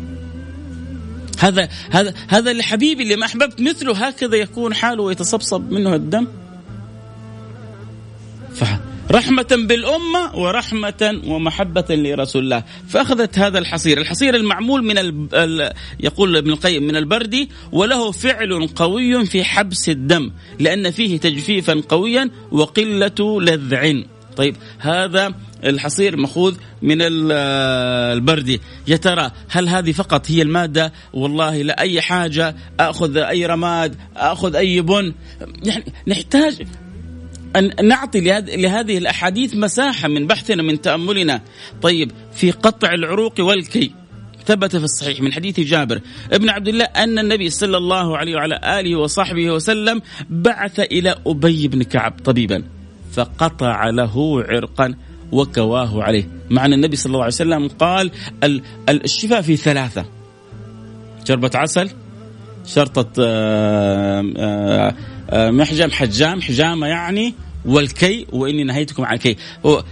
[1.43, 6.27] هذا هذا هذا لحبيبي اللي ما أحببت مثله هكذا يكون حاله ويتصبصب منه الدم.
[9.11, 12.63] رحمة بالأمة ورحمة ومحبة لرسول الله.
[12.89, 13.97] فأخذت هذا الحصير.
[13.97, 15.71] الحصير المعمول من ال...
[15.99, 22.29] يقول ابن القيم من البرد وله فعل قوي في حبس الدم لأن فيه تجفيفا قويا
[22.51, 24.03] وقلة لذع.
[24.35, 31.79] طيب هذا الحصير مأخوذ من البردي يا ترى هل هذه فقط هي المادة؟ والله لا
[31.79, 32.55] أي حاجة.
[32.79, 35.13] أخذ أي رماد أخذ أي بن.
[35.63, 36.61] يعني نحتاج
[37.55, 41.41] أن نعطي لهذه الأحاديث مساحة من بحثنا من تأملنا.
[41.81, 43.91] طيب في قطع العروق والكي.
[44.45, 46.01] ثبت في الصحيح من حديث جابر.
[46.31, 51.67] ابن عبد الله أن النبي صلى الله عليه وعلى آله وصحبه وسلم بعث إلى أبي
[51.67, 52.63] بن كعب طبيبا.
[53.15, 54.95] فقطع له عرقا
[55.31, 56.29] وكواه عليه.
[56.49, 58.11] مع أن النبي صلى الله عليه وسلم قال
[58.89, 60.05] الشفاء في ثلاثة.
[61.27, 61.89] شربة عسل
[62.65, 63.11] شرطة
[65.33, 66.41] محجم حجام.
[66.41, 67.33] حجامة يعني
[67.65, 69.35] والكي وإني نهيتكم عن الكي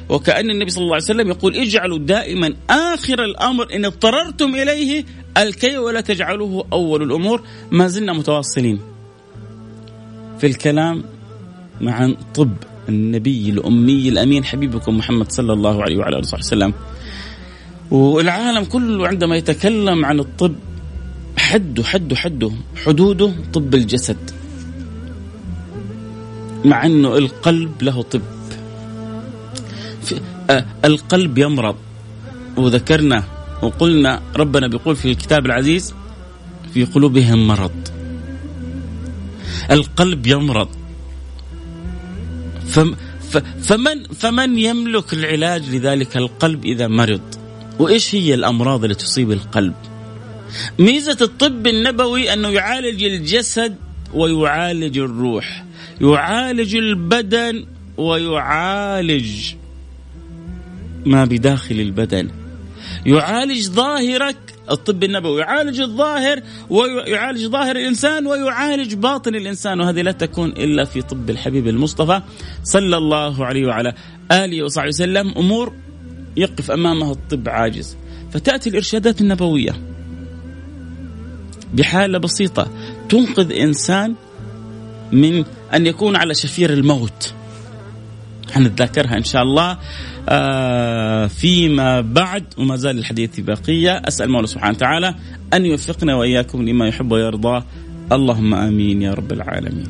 [0.10, 5.06] وكأن النبي صلى الله عليه وسلم يقول اجعلوا دائما آخر الأمر إن اضطررتم إليه
[5.38, 7.42] الكي ولا تجعلوه أول الأمور.
[7.72, 8.80] ما زلنا متواصلين
[10.40, 11.04] في الكلام
[11.82, 12.54] مع طب.
[12.90, 16.74] النبي الأمي الأمين حبيبكم محمد صلى الله عليه وعلى آله وصحبه وسلم.
[17.92, 20.56] والعالم كله عندما يتكلم عن الطب
[21.38, 22.52] حده حده حده
[22.86, 24.32] حدوده طب الجسد.
[26.66, 28.22] مع إنه القلب له طب.
[30.50, 31.76] آه القلب يمرض.
[32.58, 33.24] وذكرنا
[33.62, 35.94] وقلنا ربنا بيقول في الكتاب العزيز
[36.74, 37.88] في قلوبهم مرض.
[39.72, 40.83] القلب يمرض.
[43.62, 47.22] فمن فمن يملك العلاج لذلك القلب إذا مرض؟
[47.80, 49.74] وإيش هي الأمراض اللي تصيب القلب؟
[50.80, 53.76] ميزة الطب النبوي أنه يعالج الجسد
[54.14, 55.66] ويعالج الروح
[56.02, 57.66] يعالج البدن
[57.98, 59.54] ويعالج
[61.06, 62.30] ما بداخل البدن
[63.06, 70.50] يعالج ظاهرك الطب النبوي يعالج الظاهر ويعالج ظاهر الإنسان ويعالج باطن الإنسان وهذه لا تكون
[70.50, 72.22] إلا في طب الحبيب المصطفى
[72.64, 73.94] صلى الله عليه وعلى
[74.32, 75.34] آله وصحبه وسلم.
[75.38, 75.74] أمور
[76.38, 77.98] يقف امامها الطب عاجز.
[78.32, 79.76] فتأتي الإرشادات النبوية
[81.74, 82.68] بحالة بسيطة
[83.10, 84.16] تنقذ إنسان
[85.12, 87.34] من أن يكون على شفير الموت.
[88.54, 89.78] حنتذاكرها إن شاء الله.
[90.30, 95.16] آه فيما بعد وما زال الحديث بقيه أسأل المولى سبحانه وتعالى
[95.54, 97.64] أن يوفقنا وإياكم لما يحب ويرضى.
[98.12, 99.88] اللهم آمين يا رب العالمين.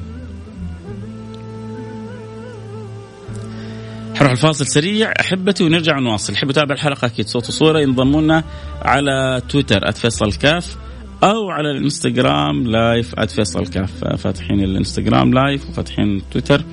[4.15, 5.13] حروح الفاصل سريع.
[5.19, 7.79] أحبتي ونرجع نواصل، حاب تتابع الحلقة أكيد صوت وصورة.
[7.79, 8.43] ينضموا لنا
[8.81, 10.77] على تويتر @فيصل كاف
[11.23, 14.05] أو على الإنستغرام live @فيصل كاف.
[14.05, 16.63] فاتحين الإنستغرام live وفاتحين تويتر.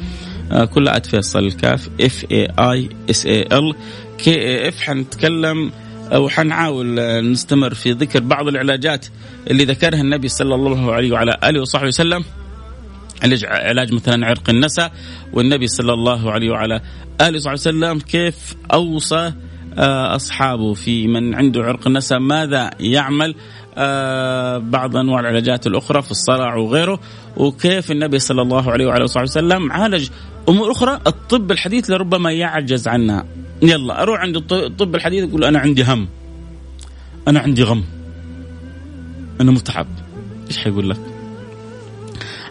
[0.53, 3.75] آه، كلها فيصل كاف F A I S A L
[4.19, 4.81] K A F.
[4.81, 5.73] حنتكلم
[6.13, 7.01] أو حنحاول
[7.33, 9.07] نستمر في ذكر بعض العلاجات
[9.51, 12.25] اللي ذكرها النبي صلى الله عليه وعلى آله وصحبه وسلم.
[13.45, 14.91] علاج مثلا عرق النسا
[15.33, 16.81] والنبي صلى الله عليه وعلى
[17.21, 19.33] آله وصحبه وسلم كيف أوصى
[19.79, 23.35] آه، أصحابه في من عنده عرق النسا ماذا يعمل؟ آه،
[24.59, 27.01] بعض أنواع العلاجات الأخرى في الصرع وغيره
[27.37, 30.09] وكيف النبي صلى الله عليه وعلى اله وسلم عالج
[30.49, 33.27] أمور أخرى الطب الحديث لربما يعجز عنها.
[33.63, 36.09] يلا أروح عند الطب الحديث يقول أنا عندي هم.
[37.29, 37.85] أنا عندي غم.
[39.41, 39.87] أنا متعب.
[40.49, 41.01] إيش حيقول لك؟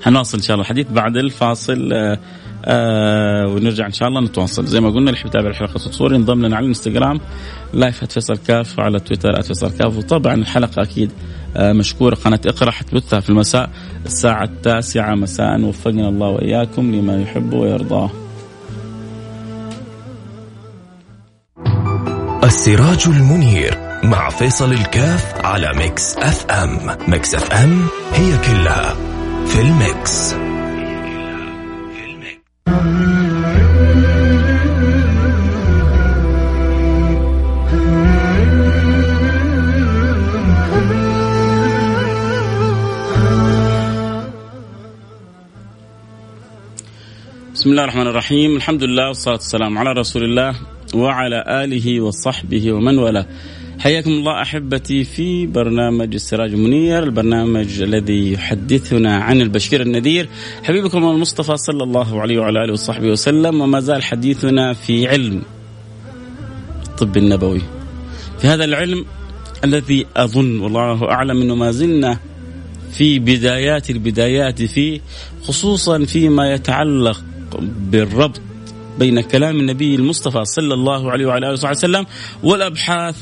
[0.04, 1.94] حنواصل إن شاء الله الحديث بعد الفاصل
[2.72, 6.56] آه ونرجع إن شاء الله نتواصل زي ما قلنا اللي يتابع الحلقة الصور ينضم لنا
[6.56, 7.20] على الإنستغرام
[7.74, 11.12] لايف @فيصل كاف وعلى تويتر @فيصل كاف وطبعا الحلقة أكيد
[11.58, 13.70] آه مشكورة قناة اقرأ حتبثها في المساء
[14.06, 18.10] الساعة التاسعة مساء وفقنا الله وإياكم لما يحب ويرضاه.
[22.44, 27.82] السراج المنير مع فيصل الكاف على Mix FM، Mix FM
[28.14, 28.96] هي كلها
[29.46, 30.34] في ال Mix.
[32.70, 32.80] بسم
[47.70, 50.56] الله الرحمن الرحيم الحمد لله والصلاة والسلام على رسول الله
[50.94, 53.26] وعلى آله وصحبه ومن والاه
[53.80, 60.30] حياكم الله أحبتي في برنامج السراج المنير البرنامج الذي يحدثنا عن البشير النذير.
[60.64, 65.42] حبيبكم المصطفى صلى الله عليه وعلى آله وصحبه وسلم وما زال حديثنا في علم
[66.86, 67.62] الطب النبوي.
[68.40, 69.06] في هذا العلم
[69.64, 72.20] الذي أظن والله أعلم أنه ما زلنا
[72.92, 75.02] في بدايات البدايات فيه
[75.44, 77.24] خصوصا فيما يتعلق
[77.80, 78.42] بالربط
[79.00, 82.06] بين كلام النبي المصطفى صلى الله عليه وعلى آله وصحبه وسلم
[82.44, 83.16] والأبحاث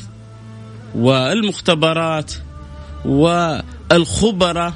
[0.98, 2.34] والمختبرات
[3.06, 4.74] والخبراء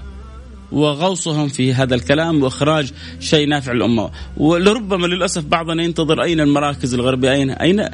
[0.72, 4.12] وغوصهم في هذا الكلام وإخراج شيء نافع للأمة.
[4.38, 7.90] ولربما للأسف بعضنا ينتظر أين المراكز الغربية؟ اين اين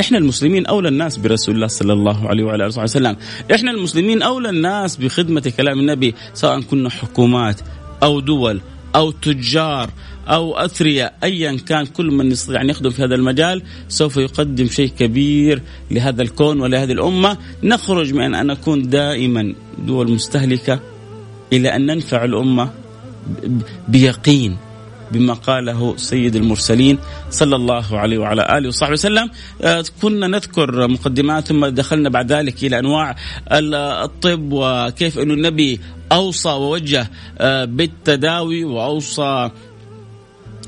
[0.00, 3.16] إحنا المسلمين أولى الناس برسول الله صلى الله عليه وعلى آله وسلم.
[3.54, 7.60] إحنا المسلمين أولى الناس بخدمة كلام النبي سواء كنا حكومات
[8.02, 8.60] أو دول
[8.96, 9.90] أو تجار
[10.28, 14.88] أو أثرياء ايا كان كل من يستطيع أن يخدم في هذا المجال سوف يقدم شيء
[14.88, 17.38] كبير لهذا الكون ولهذه الأمة.
[17.62, 20.80] نخرج من أن نكون دائما دول مستهلكة
[21.52, 22.70] إلى أن ننفع الأمة
[23.88, 24.56] بيقين
[25.12, 26.98] بما قاله سيد المرسلين
[27.30, 29.30] صلى الله عليه وعلى آله وصحبه وسلم.
[29.62, 33.16] آه، كنا نذكر مقدمات ثم دخلنا بعد ذلك إلى أنواع
[33.52, 35.80] الطب وكيف انه النبي
[36.12, 39.50] أوصى ووجه آه، بالتداوي وأوصى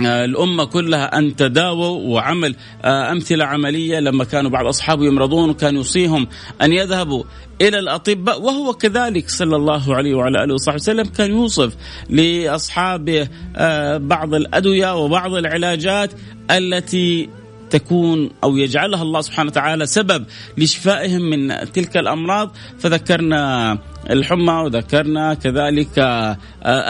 [0.01, 6.29] الأمة كلها أن تداووا وعمل آه، أمثلة عملية لما كانوا بعض أصحابه يمرضون وكان يوصيهم
[6.63, 7.25] أن يذهبوا
[7.61, 11.77] إلى الأطباء وهو كذلك صلى الله عليه وعلى آله وصحبه وسلم كان يوصف
[12.11, 16.13] لأصحابه آه، بعض الأدوية وبعض العلاجات
[16.51, 17.29] التي
[17.71, 20.25] تكون أو يجعلها الله سبحانه وتعالى سبب
[20.59, 22.57] لشفائهم من تلك الأمراض.
[22.79, 23.79] فذكرنا
[24.11, 26.37] الحمى وذكرنا كذلك آه،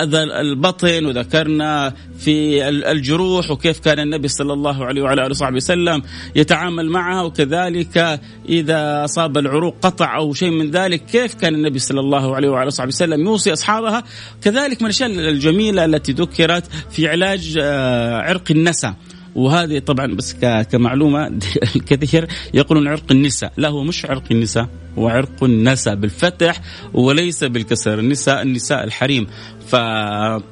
[0.02, 6.02] أذى البطن وذكرنا في الجروح وكيف كان النبي صلى الله عليه وعلى آله وصحبه وسلم
[6.36, 12.00] يتعامل معها وكذلك إذا أصاب العروق قطع أو شيء من ذلك كيف كان النبي صلى
[12.00, 14.04] الله عليه وعلى آله وصحبه وسلم يوصي أصحابها؟
[14.42, 18.94] كذلك من الأشياء الجميلة التي ذكرت في علاج آه، عرق النسا.
[19.38, 20.36] وهذه طبعا بس
[20.72, 21.26] كمعلومة
[21.76, 23.52] الكثير يقولون عرق النساء.
[23.56, 24.68] لا هو مش عرق النساء
[24.98, 26.60] هو عرق النساء بالفتح
[26.94, 27.98] وليس بالكسر.
[27.98, 29.26] النساء النساء الحريم.
[29.66, 30.42] ف آه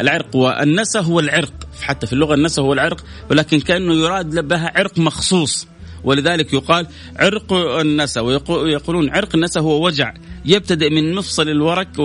[0.00, 1.52] العرق والنسا هو العرق.
[1.82, 5.66] حتى في اللغة النسا هو العرق ولكن كأنه يراد بها عرق مخصوص.
[6.04, 6.86] ولذلك يقال
[7.16, 10.14] عرق النسا ويقولون عرق النسا هو وجع
[10.44, 11.98] يبتدئ من مفصل الورك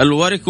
[0.00, 0.42] والورك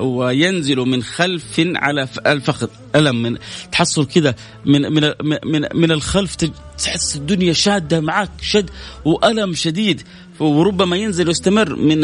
[0.00, 2.68] وينزل من خلف على الفخذ.
[2.96, 3.38] ألم من
[3.72, 4.34] تحصل كذا
[4.66, 5.12] من من
[5.44, 6.36] من من الخلف
[6.78, 8.70] تحس الدنيا شادة معك شد
[9.04, 10.02] وألم شديد.
[10.40, 12.00] وربما ينزل ويستمر من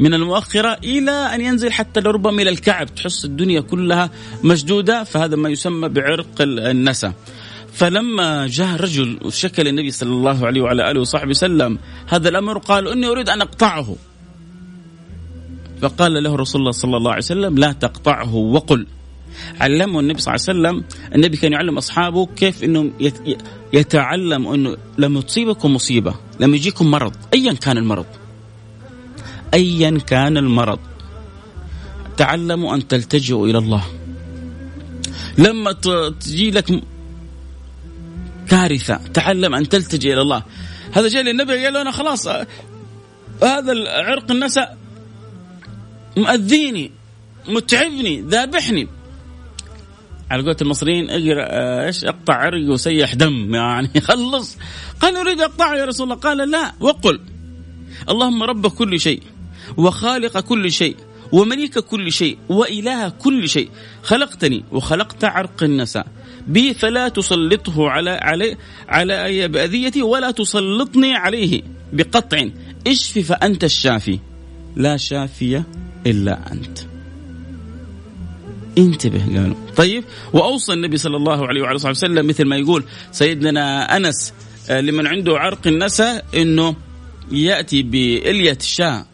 [0.00, 2.94] من المؤخرة إلى أن ينزل حتى لربما إلى الكعب.
[2.94, 4.10] تحس الدنيا كلها
[4.44, 7.12] مشدودة فهذا ما يسمى بعرق النسا.
[7.72, 11.78] فلما جاء رجل وشكى للنبي صلى الله عليه وعلى آله وصحبه وسلم
[12.08, 13.96] هذا الأمر قال إني أريد أن أقطعه.
[15.82, 18.34] فقال له رسول الله صلى الله عليه وسلم لا تقطعه.
[18.34, 18.86] وقل
[19.60, 22.90] علمه النبي صلى الله عليه وسلم النبي كان يعلم أصحابه كيف أنه
[23.72, 28.06] يتعلم أنه لما تصيبكم مصيبة لما يجيكم مرض أيا كان المرض.
[29.54, 30.78] ايا كان المرض.
[32.16, 33.84] تعلموا أن تلتجئوا إلى الله.
[35.38, 35.72] لما
[36.20, 36.82] تجي لك
[38.48, 40.42] كارثة تعلم أن تلتجئ إلى الله.
[40.92, 42.28] هذا جاء للنبي قال له أنا خلاص
[43.42, 44.81] هذا العرق النساء
[46.16, 46.90] مؤذيني
[47.48, 48.88] متعبني ذابحني.
[50.30, 53.54] على قولة المصريين اقرأ إيش؟ اقطع عرق وسيح دم.
[53.54, 54.56] يعني خلص.
[55.00, 56.16] قال أريد اقطعه يا رسول الله.
[56.16, 56.72] قال لا.
[56.80, 57.20] وقل
[58.08, 59.22] اللهم رب كل شيء
[59.76, 60.96] وخالق كل شيء
[61.32, 63.70] ومليك كل شيء وإله كل شيء.
[64.02, 66.06] خلقتني وخلقت عرق النساء.
[66.46, 68.56] بي فلا تسلطه على علي
[68.88, 72.48] على بأذيتي ولا تسلطني عليه بقطع.
[72.86, 74.18] اشف فأنت الشافي.
[74.76, 75.62] لا شافي
[76.06, 76.78] إلا أنت.
[78.78, 79.56] انتبه قالوا.
[79.76, 84.32] طيب وأوصى النبي صلى الله عليه وعلى وسلم مثل ما يقول سيدنا أنس
[84.70, 86.76] آه، لمن عنده عرق النساء أنه
[87.32, 89.06] يأتي بإلية الشاة.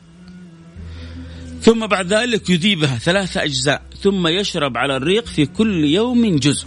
[1.63, 6.67] ثم بعد ذلك يذيبها ثلاثة أجزاء ثم يشرب على الريق في كل يوم جزء.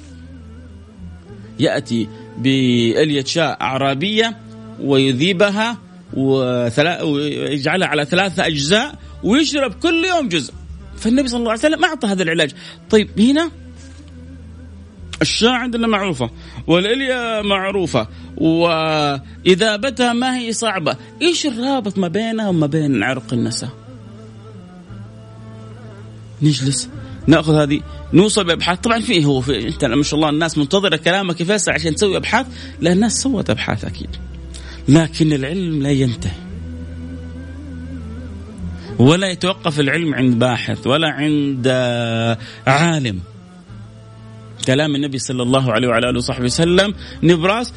[1.59, 2.07] يأتي
[2.38, 4.38] بألية شاء أعرابية
[4.80, 5.78] ويذيبها
[6.13, 10.53] ويجعلها على ثلاثة أجزاء ويشرب كل يوم جزء.
[10.97, 12.51] فالنبي صلى الله عليه وسلم أعطى هذا العلاج.
[12.89, 13.51] طيب هنا
[15.22, 16.30] الشاة عندنا معروفة
[16.67, 18.07] والإلية معروفة
[18.38, 20.97] وإذابتها ما هي صعبة.
[21.22, 23.69] إيش الرابط ما بينها وما بين عرق النساء؟
[26.41, 26.89] نجلس
[27.28, 27.82] نأخذ هذه
[28.13, 28.80] نوصل بأبحاث.
[28.80, 32.45] طبعا في هو في انت ما شاء الله الناس منتظرة كلامك يا عشان تسوي أبحاث
[32.80, 34.09] لا الناس سوت أبحاث أكيد.
[34.89, 36.51] لكن العلم لا ينتهي.
[39.00, 41.68] ولا يتوقف العلم عند باحث ولا عند
[42.68, 43.20] عالم.
[44.68, 47.74] كلام النبي صلى الله عليه وعلى آله وصحبه وسلم نبراس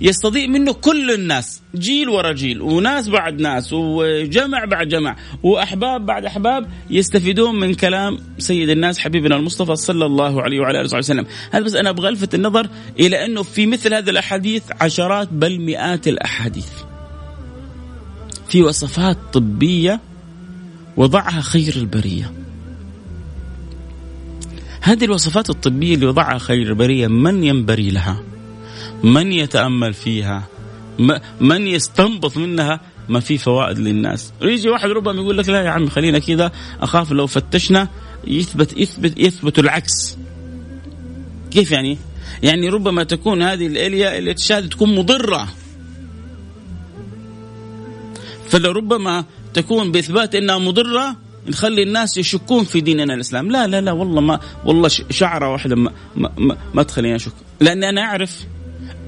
[0.00, 6.24] يستضيء منه كل الناس جيل ورا جيل وناس بعد ناس وجمع بعد جمع وأحباب بعد
[6.24, 11.26] أحباب يستفيدون من كلام سيد الناس حبيبنا المصطفى صلى الله عليه وعلى آله وصحبه وسلم.
[11.50, 12.68] هذا بس أنا أبغى ألفت النظر
[13.00, 16.68] إلى أنه في مثل هذه الأحاديث عشرات بل مئات الأحاديث.
[18.48, 20.00] في وصفات طبية
[20.96, 22.32] وضعها خير البرية.
[24.80, 28.22] هذه الوصفات الطبية اللي وضعها خير البرية من ينبري لها؟
[29.02, 30.48] من يتأمل فيها؟
[31.40, 34.32] من يستنبط منها؟ ما في فوائد للناس.
[34.42, 37.88] يجي واحد ربما يقول لك لا يا عم خلينا كذا أخاف لو فتشنا.
[38.26, 40.18] يثبت يثبت يثبت العكس.
[41.50, 41.98] كيف يعني؟
[42.42, 45.48] يعني ربما تكون هذه الإليا تشاهد تكون مضرة.
[48.48, 49.24] فلربما
[49.54, 53.50] تكون بإثبات إنها مضرة نخلي الناس يشكون في ديننا الإسلام.
[53.50, 57.32] لا لا لا والله ما والله شعرة واحدة ما ما, ما, ما تخليني أشك.
[57.60, 58.44] لاني أنا أعرف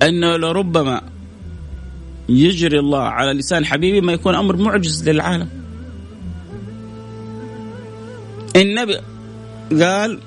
[0.02, 1.02] انه لربما
[2.28, 5.48] يجري الله على لسان حبيبي ما يكون أمر معجز للعالم.
[8.56, 9.00] النبي
[9.82, 10.20] قال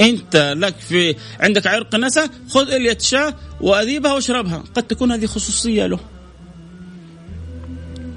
[0.00, 4.64] أنت لك في عندك عرق نسا خذ الية شاة وأذيبها واشربها.
[4.74, 5.98] قد تكون هذه خصوصية له.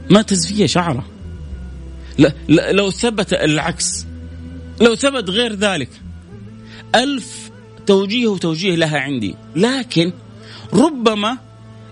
[0.09, 1.14] ما تزفية شعرة.
[2.49, 4.05] لو ثبت العكس.
[4.81, 5.89] لو ثبت غير ذلك
[6.95, 7.51] ألف
[7.85, 9.35] توجيه وتوجيه لها عندي.
[9.55, 10.11] لكن
[10.73, 11.37] ربما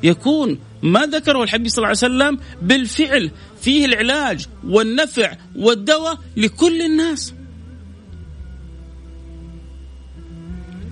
[0.03, 7.34] يكون ما ذكره الحبيب صلى الله عليه وسلم بالفعل فيه العلاج والنفع والدواء لكل الناس.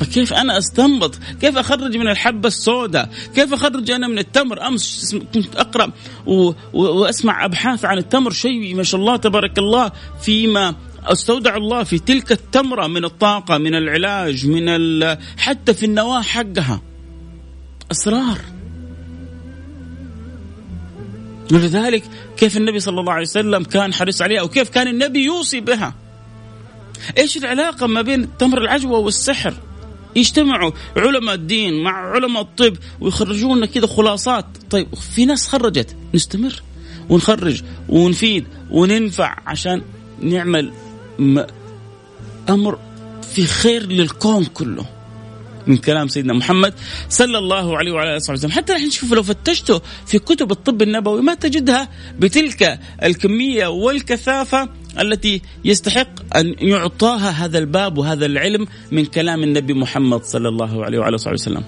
[0.01, 5.55] فكيف أنا أستنبط؟ كيف أخرج من الحبة السوداء؟ كيف أخرج أنا من التمر؟ أمس كنت
[5.55, 5.91] أقرأ
[6.25, 6.51] و...
[6.73, 9.91] وأسمع أبحاث عن التمر شيء ما شاء الله تبارك الله
[10.21, 10.75] فيما
[11.05, 15.17] أستودع الله في تلك التمرة من الطاقة من العلاج من ال...
[15.37, 16.81] حتى في النواة حقها
[17.91, 18.37] أسرار
[21.51, 22.03] ولذلك
[22.37, 25.93] كيف النبي صلى الله عليه وسلم كان حريص عليها وكيف كان النبي يوصي بها
[27.17, 29.53] إيش العلاقة ما بين تمر العجوة والسحر
[30.15, 34.45] يجتمعوا علماء الدين مع علماء الطب ويخرجون لنا كذا خلاصات.
[34.69, 36.61] طيب في ناس خرجت نستمر
[37.09, 39.81] ونخرج ونفيد وننفع عشان
[40.21, 40.71] نعمل
[42.49, 42.79] أمر
[43.33, 44.85] في خير للكون كله.
[45.67, 46.73] من كلام سيدنا محمد
[47.09, 50.81] صلى الله عليه وعلى آله وصحبه وسلم، حتى نحن نشوف لو فتشتوا في كتب الطب
[50.81, 51.89] النبوي ما تجدها
[52.19, 54.69] بتلك الكمية والكثافة
[54.99, 60.99] التي يستحق أن يعطاها هذا الباب وهذا العلم من كلام النبي محمد صلى الله عليه
[60.99, 61.63] وعلى اله وسلم.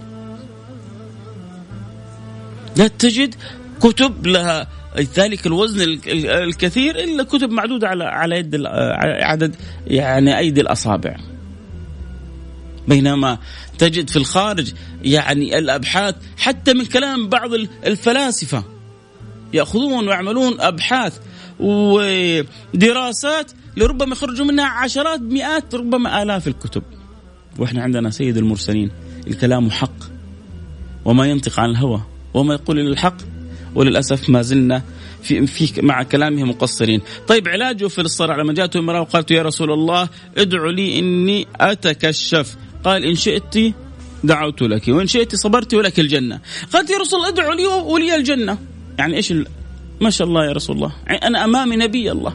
[2.78, 3.36] لا تجد
[3.82, 4.68] كتب لها
[4.98, 8.66] ذلك الوزن الكثير إلا كتب معدودة على على يد
[9.22, 9.56] عدد
[9.88, 11.16] يعني أيدي الأصابع.
[12.88, 13.38] بينما
[13.78, 17.54] تجد في الخارج يعني الأبحاث حتى من كلام بعض
[17.86, 18.64] الفلاسفة
[19.54, 21.20] يأخذون ويعملون أبحاث
[21.60, 26.84] ودراسات لربما يخرجوا منها عشرات مئات ربما آلاف الكتب.
[27.60, 28.92] وإحنا عندنا سيد المرسلين
[29.28, 29.98] الكلام حق.
[31.06, 32.02] وما ينطق عن الهوى
[32.34, 33.18] وما يقول إلا الحق.
[33.76, 34.84] وللأسف ما زلنا
[35.24, 37.02] في, في مع كلامه مقصرين.
[37.28, 42.56] طيب علاجه في الصرع لما جاءته امراه وقالت يا رسول الله ادعو لي إني أتكشف.
[42.84, 43.74] قال إن شئت
[44.24, 46.40] دعوت لك وإن شئت صبرت ولك الجنة.
[46.74, 48.58] قالت يا رسول الله ادعو لي ولي الجنة.
[49.00, 49.34] يعني إيش.
[50.04, 50.92] ما شاء الله يا رسول الله.
[51.24, 52.34] أنا أمامي نبي الله.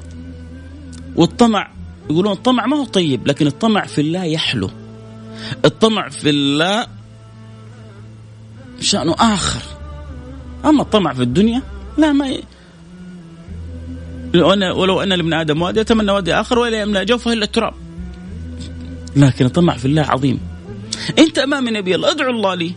[1.17, 1.71] والطمع
[2.11, 4.71] يقولون الطمع ما هو طيب لكن الطمع في الله يحلو.
[5.65, 6.87] الطمع في الله
[8.81, 9.63] شأنه آخر.
[10.65, 11.63] أما الطمع في الدنيا
[11.99, 12.43] لا ما ي...
[14.75, 17.75] ولو أن لابن آدم وادي يتمنى وادي آخر ولا يملأ جوفه إلا التراب.
[19.17, 20.41] لكن الطمع في الله عظيم.
[21.19, 22.73] أنت امام نبي الله ادعو الله لي.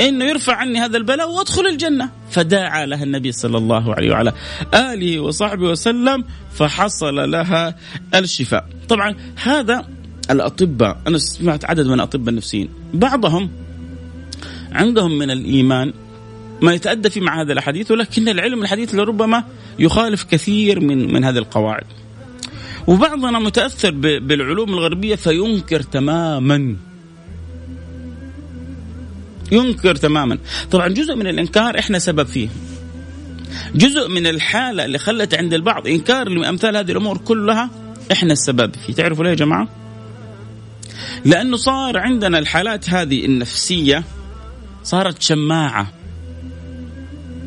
[0.00, 2.10] إنه يرفع عني هذا البلاء وأدخل الجنة.
[2.30, 4.32] فدعا لها النبي صلى الله عليه وعلى
[4.74, 6.24] آله وصحبه وسلم
[6.54, 7.74] فحصل لها
[8.14, 8.68] الشفاء.
[8.88, 9.88] طبعا هذا
[10.30, 13.50] الأطباء أنا سمعت عدد من الأطباء النفسيين بعضهم
[14.72, 15.92] عندهم من الإيمان
[16.62, 19.44] ما يتأدى في مع هذا الحديث ولكن العلم الحديث لربما
[19.78, 21.84] يخالف كثير من من هذه القواعد.
[22.86, 26.76] وبعضنا متأثر بالعلوم الغربية فينكر تماما.
[29.52, 30.38] ينكر تماما.
[30.70, 32.48] طبعا جزء من الإنكار إحنا سبب فيه.
[33.74, 37.70] جزء من الحالة اللي خلت عند البعض إنكار لأمثال هذه الأمور كلها
[38.12, 38.92] إحنا السبب فيه.
[38.92, 39.68] تعرفوا ليه يا جماعة؟
[41.24, 44.04] لأنه صار عندنا الحالات هذه النفسية
[44.84, 45.92] صارت شماعة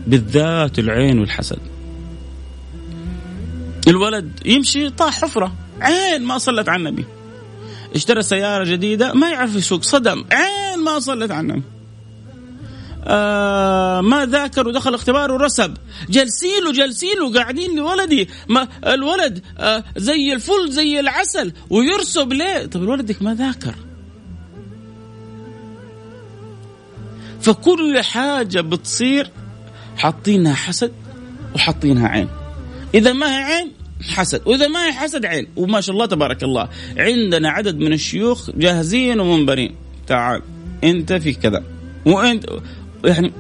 [0.08, 1.60] بالذات العين والحسد.
[3.88, 7.06] الولد يمشي طاح حفرة عين ما صلت على النبي.
[7.96, 11.62] اشترى سيارة جديدة ما يعرف يسوق صدم عين ما صلت على النبي.
[13.04, 15.74] آه ما ذاكر ودخل اختبار ورسب.
[16.10, 18.30] جالسين له جالسين له قاعدين لولدي.
[18.50, 23.76] ما الولد آه زي الفل زي العسل ويرسب ليه؟ طب ولدك ما ذاكر.
[27.42, 29.30] فكل حاجة بتصير
[29.98, 30.92] حاطينها حسد
[31.56, 32.28] وحاطينها عين.
[32.94, 33.72] إذا ما هي عين
[34.16, 34.42] حسد.
[34.46, 35.48] وإذا ما هي حسد عين.
[35.56, 36.70] وما شاء الله تبارك الله.
[36.98, 39.76] عندنا عدد من الشيوخ جاهزين ومنبرين.
[40.08, 40.42] تعال
[40.84, 41.64] أنت في كذا.
[42.06, 42.46] وأنت
[43.04, 43.34] يعني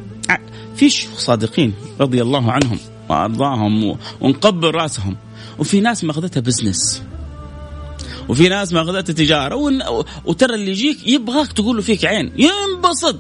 [0.76, 5.18] في شيوخ صادقين رضي الله عنهم وأرضاهم ونقبل رأسهم.
[5.60, 7.04] وفي ناس ماخذتها بزنس
[8.30, 9.56] وفي ناس ماخذتها تجارة.
[10.26, 12.34] وترى اللي يجيك يبغاك تقول له فيك عين.
[12.38, 13.20] ينبسط.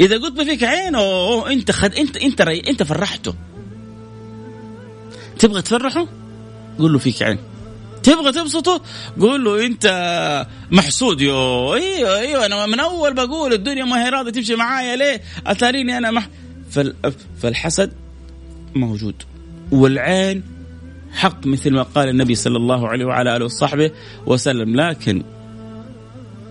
[0.00, 3.34] إذا قلت ما فيك عين أوه أنت خد أنت أنت أنت فرحته.
[5.38, 6.06] تبغى تفرحه؟
[6.78, 7.38] قول له فيك عين.
[8.08, 8.82] تبغى تبسطه؟
[9.20, 11.20] قول له انت محسود.
[11.20, 14.96] يو أيوه أيوه أنا من اول بقول الدنيا ما هي راضية تمشي معايا.
[14.96, 16.28] ليه؟ اتاريني أنا مح.
[16.70, 16.94] فال...
[17.42, 17.92] فالحسد
[18.74, 19.14] موجود.
[19.72, 20.42] والعين
[21.12, 23.90] حق مثل ما قال النبي صلى الله عليه وعلى آله وصحبه
[24.26, 24.80] وسلم.
[24.80, 25.22] لكن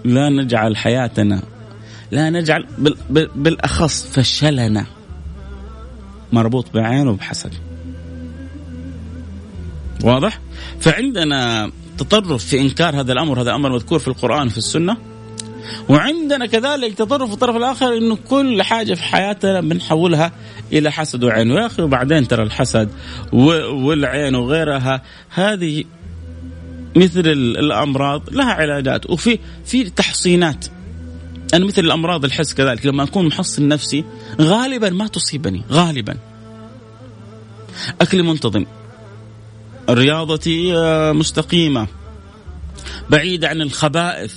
[0.05, 1.41] لا نجعل حياتنا
[2.11, 2.65] لا نجعل
[3.35, 4.85] بالأخص فشلنا
[6.33, 7.53] مربوط بعين وبحسد
[10.03, 10.39] واضح؟
[10.79, 14.97] فعندنا تطرف في إنكار هذا الأمر هذا أمر مذكور في القرآن في السنة.
[15.89, 20.31] وعندنا كذلك تطرف في الطرف الآخر إنه كل حاجة في حياتنا بنحولها
[20.73, 21.51] إلى حسد وعين.
[21.51, 22.89] ويا أخي وبعدين ترى الحسد
[23.33, 25.83] والعين وغيرها هذه
[26.95, 30.65] مثل الأمراض لها علاجات وفي في تحصينات.
[31.53, 34.05] أنا مثل الأمراض الحس كذلك لما أكون محصن نفسي
[34.41, 36.17] غالبا ما تصيبني غالبا.
[38.01, 38.65] اكلي منتظم.
[39.89, 41.87] رياضتي آه، مستقيمة.
[43.09, 44.33] بعيدة عن الخبائث.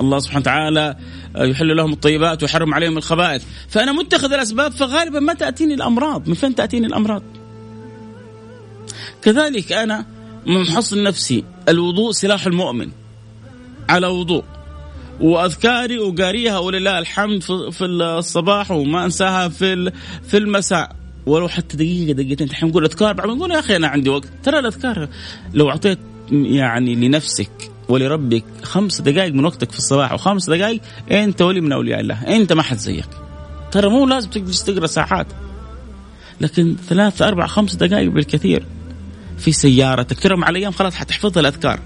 [0.00, 0.96] الله سبحانه وتعالى
[1.36, 3.42] آه، يحل لهم الطيبات ويحرم عليهم الخبائث.
[3.68, 6.28] فأنا متخذ الأسباب فغالبا ما تأتيني الأمراض.
[6.28, 7.22] من فين تأتيني الأمراض؟
[9.22, 10.06] كذلك أنا
[10.46, 12.90] محصن نفسي الوضوء سلاح المؤمن.
[13.88, 14.44] على وضوء.
[15.20, 19.92] وأذكاري وقاريها ولله الحمد في الصباح وما أنساها في
[20.28, 20.97] في المساء.
[21.28, 22.46] ولو حتى دقيقة دقيقتين.
[22.46, 24.28] الحين نقول أذكار بعض نقول يا أخي أنا عندي وقت.
[24.42, 25.08] ترى الأذكار
[25.54, 25.98] لو أعطيت
[26.32, 32.00] يعني لنفسك ولربك خمس دقائق من وقتك في الصباح وخمس دقائق أنت ولي من أولياء
[32.00, 32.36] الله.
[32.36, 33.08] أنت ما حد زيك.
[33.72, 35.26] ترى مو لازم تجلس تقرا ساعات.
[36.40, 38.66] لكن ثلاث أربع خمس دقائق بالكثير
[39.38, 40.20] في سيارتك.
[40.20, 41.80] ترى مع الأيام خلاص حتحفظ الأذكار.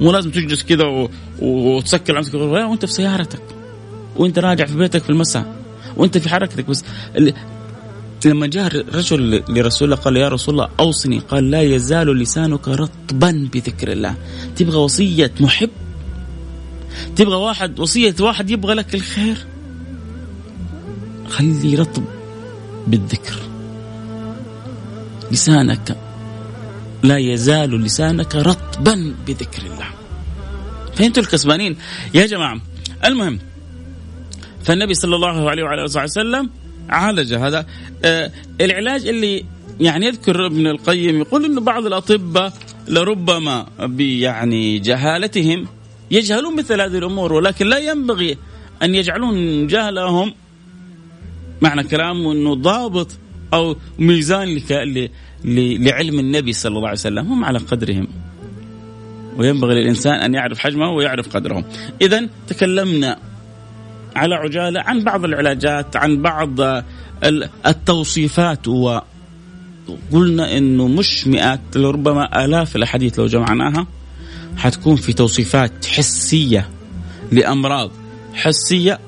[0.00, 1.10] مو لازم تجلس كذا و...
[1.42, 3.42] وتسكر نفسك وانت في سيارتك؟
[4.16, 5.54] وأنت راجع في بيتك في المساء.
[5.96, 6.84] وأنت في حركتك بس.
[8.26, 11.18] لما جاء رجل لرسول الله قال يا رسول الله أوصني.
[11.18, 14.14] قال لا يزال لسانك رطبا بذكر الله.
[14.56, 15.70] تبغى وصية محب؟
[17.16, 19.36] تبغى واحد وصية واحد يبغى لك الخير؟
[21.28, 22.04] خلي رطب
[22.86, 23.36] بالذكر.
[25.32, 25.96] لسانك
[27.02, 29.88] لا يزال لسانك رطبا بذكر الله.
[30.96, 31.76] فانتوا الكسبانين؟
[32.14, 32.60] يا جماعة
[33.04, 33.38] المهم
[34.64, 36.50] فالنبي صلى الله عليه وعلى آله وسلم
[36.88, 37.66] عالج هذا
[38.04, 38.30] آه
[38.60, 39.44] العلاج اللي
[39.80, 42.52] يعني يذكر ابن القيم يقول انه بعض الأطباء
[42.88, 43.66] لربما
[43.98, 45.66] يعني جهالتهم
[46.10, 48.36] يجهلون مثل هذه الأمور ولكن لا ينبغي
[48.82, 50.32] أن يجعلون جهلهم
[51.60, 53.08] معنى كلامه إنه ضابط
[53.54, 54.60] أو ميزان
[55.44, 58.08] لعلم النبي صلى الله عليه وسلم هم على قدرهم
[59.36, 61.64] وينبغي للإنسان أن يعرف حجمه ويعرف قدره.
[62.02, 63.18] اذا تكلمنا
[64.16, 66.50] على عجالة عن بعض العلاجات عن بعض
[67.66, 73.86] التوصيفات وقلنا إنه مش مئات لربما آلاف الأحاديث لو جمعناها
[74.56, 76.68] حتكون في توصيفات حسية
[77.32, 77.90] لأمراض
[78.34, 78.98] حسية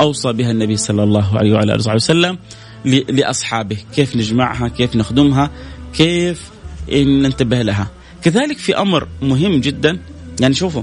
[0.00, 2.38] أوصى بها النبي صلى الله عليه وعلى آله وسلم
[2.84, 5.50] لأصحابه، كيف نجمعها، كيف نخدمها،
[5.92, 6.50] كيف
[6.92, 7.90] ننتبه لها.
[8.22, 9.98] كذلك في أمر مهم جدا
[10.40, 10.82] يعني شوفوا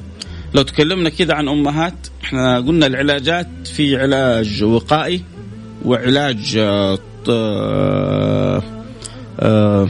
[0.54, 5.24] لو تكلمنا كذا عن أمهات إحنا قلنا العلاجات في علاج وقائي
[5.86, 6.58] وعلاج
[7.30, 8.64] آه،
[9.40, 9.90] آه،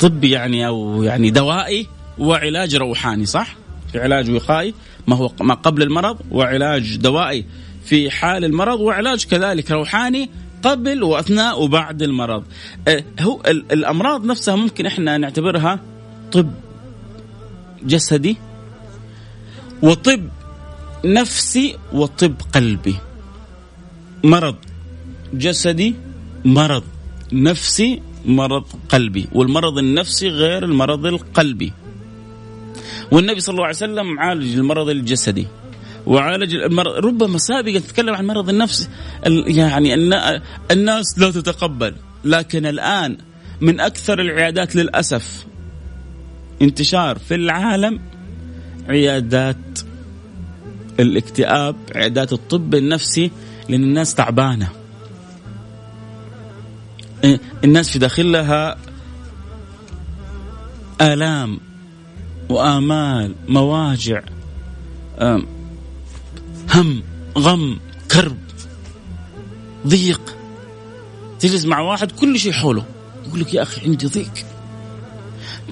[0.00, 1.86] طبي يعني أو يعني دوائي
[2.18, 3.56] وعلاج روحاني صح؟
[3.92, 4.74] في علاج وقائي
[5.06, 7.44] ما هو ما قبل المرض وعلاج دوائي
[7.84, 10.30] في حال المرض وعلاج كذلك روحاني
[10.62, 12.44] قبل وأثناء وبعد المرض.
[12.88, 15.80] آه، هو الأمراض نفسها ممكن إحنا نعتبرها
[16.32, 16.50] طب
[17.82, 18.36] جسدي
[19.82, 20.28] وطب
[21.04, 22.96] نفسي وطب قلبي.
[24.24, 24.56] مرض
[25.34, 25.94] جسدي
[26.44, 26.84] مرض
[27.32, 29.28] نفسي مرض قلبي.
[29.32, 31.72] والمرض النفسي غير المرض القلبي.
[33.12, 35.46] والنبي صلى الله عليه وسلم عالج المرض الجسدي.
[36.06, 38.88] وعالج المرض ربما سابقا تتكلم عن المرض النفسي
[39.46, 39.94] يعني
[40.70, 41.94] الناس لا تتقبل.
[42.24, 43.18] لكن الآن
[43.60, 45.46] من أكثر العيادات للأسف
[46.62, 48.00] انتشار في العالم
[48.88, 49.78] عيادات
[51.00, 53.30] الاكتئاب عيادات الطب النفسي
[53.68, 54.68] لأن الناس تعبانة.
[57.24, 58.76] إيه، الناس في داخلها
[61.00, 61.60] آلام
[62.48, 64.22] وآمال مواجع
[66.74, 67.02] هم
[67.38, 67.78] غم
[68.10, 68.38] كرب
[69.86, 70.36] ضيق.
[71.40, 72.84] تجلس مع واحد كل شيء حوله.
[73.26, 74.32] يقول لك يا أخي عندي ضيق.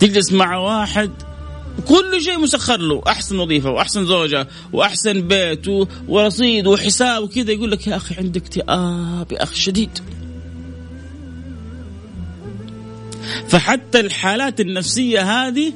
[0.01, 1.11] تجلس مع واحد
[1.89, 3.03] كل شيء مسخر له.
[3.07, 5.67] أحسن وظيفة وأحسن زوجة وأحسن بيت
[6.09, 7.53] ورصيد وحساب وكذا.
[7.53, 9.99] يقول لك يا أخي عندك اكتئاب يا أخي شديد.
[13.49, 15.73] فحتى الحالات النفسية هذه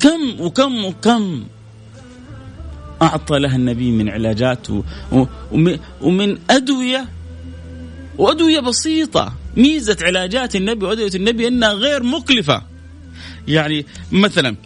[0.00, 1.44] كم وكم وكم
[3.02, 4.66] أعطى لها النبي من علاجات
[6.02, 7.08] ومن أدوية
[8.18, 9.34] وأدوية بسيطة.
[9.56, 12.62] ميزة علاجات النبي وأدوية النبي أنها غير مكلفة.
[13.48, 14.56] يعني مثلا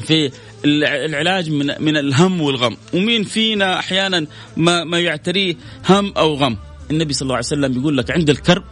[0.00, 0.30] في
[0.64, 2.76] العلاج من من الهم والغم.
[2.94, 4.26] ومين فينا أحيانا
[4.56, 5.56] ما ما يعتريه
[5.88, 6.56] هم أو غم؟
[6.90, 8.64] النبي صلى الله عليه وسلم يقول لك عند الكرب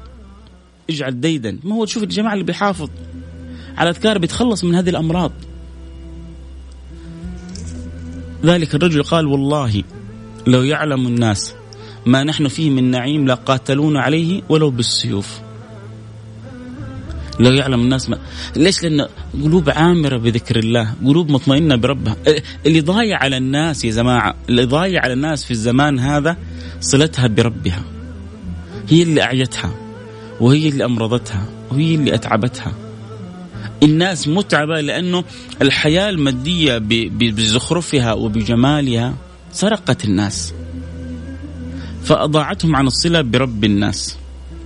[0.90, 1.58] اجعل ديدا.
[1.64, 2.90] ما هو تشوف الجماعة اللي بيحافظ
[3.76, 5.32] على أذكار بيتخلص من هذه الأمراض.
[8.44, 9.82] ذلك الرجل قال والله
[10.46, 11.54] لو يعلم الناس
[12.06, 15.45] ما نحن فيه من نعيم لقاتلون عليه ولو بالسيوف.
[17.40, 18.18] لو يعلم الناس ما
[18.56, 19.06] ليش؟ لأن
[19.42, 22.16] قلوب عامرة بذكر الله قلوب مطمئنة بربها.
[22.66, 26.36] اللي ضايع على الناس يا جماعة اللي ضايع على الناس في الزمان هذا
[26.80, 27.82] صلتها بربها.
[28.88, 29.70] هي اللي أعيتها
[30.40, 32.72] وهي اللي أمرضتها وهي اللي أتعبتها.
[33.82, 35.24] الناس متعبة لأنه
[35.62, 36.78] الحياة المادية
[37.18, 39.14] بزخرفها وبجمالها
[39.52, 40.54] سرقت الناس
[42.04, 44.16] فأضاعتهم عن الصلة برب الناس.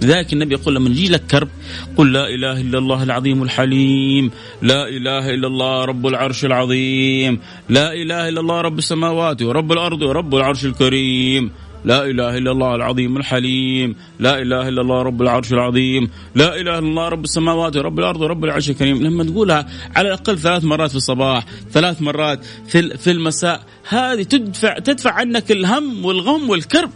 [0.02, 1.48] لذلك النبي يقول لما يجي لك كرب
[1.96, 4.30] قل لا إله إلا الله العظيم الحليم،
[4.62, 10.02] لا إله إلا الله رب العرش العظيم، لا إله إلا الله رب السماوات ورب الأرض
[10.02, 11.50] ورب العرش الكريم،
[11.84, 16.78] لا إله إلا الله العظيم الحليم، لا إله إلا الله رب العرش العظيم، لا إله
[16.78, 20.90] إلا الله رب السماوات ورب الأرض ورب العرش الكريم، لما تقولها على الأقل ثلاث مرات
[20.90, 26.90] في الصباح، ثلاث مرات في في المساء، هذه تدفع تدفع عنك الهم والغم والكرب.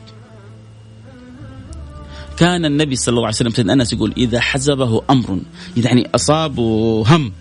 [2.37, 5.41] كان النبي صلى الله عليه وسلم سيدنا أنس يقول إذا حزبه أمر.
[5.77, 7.33] يعني أصابه هم.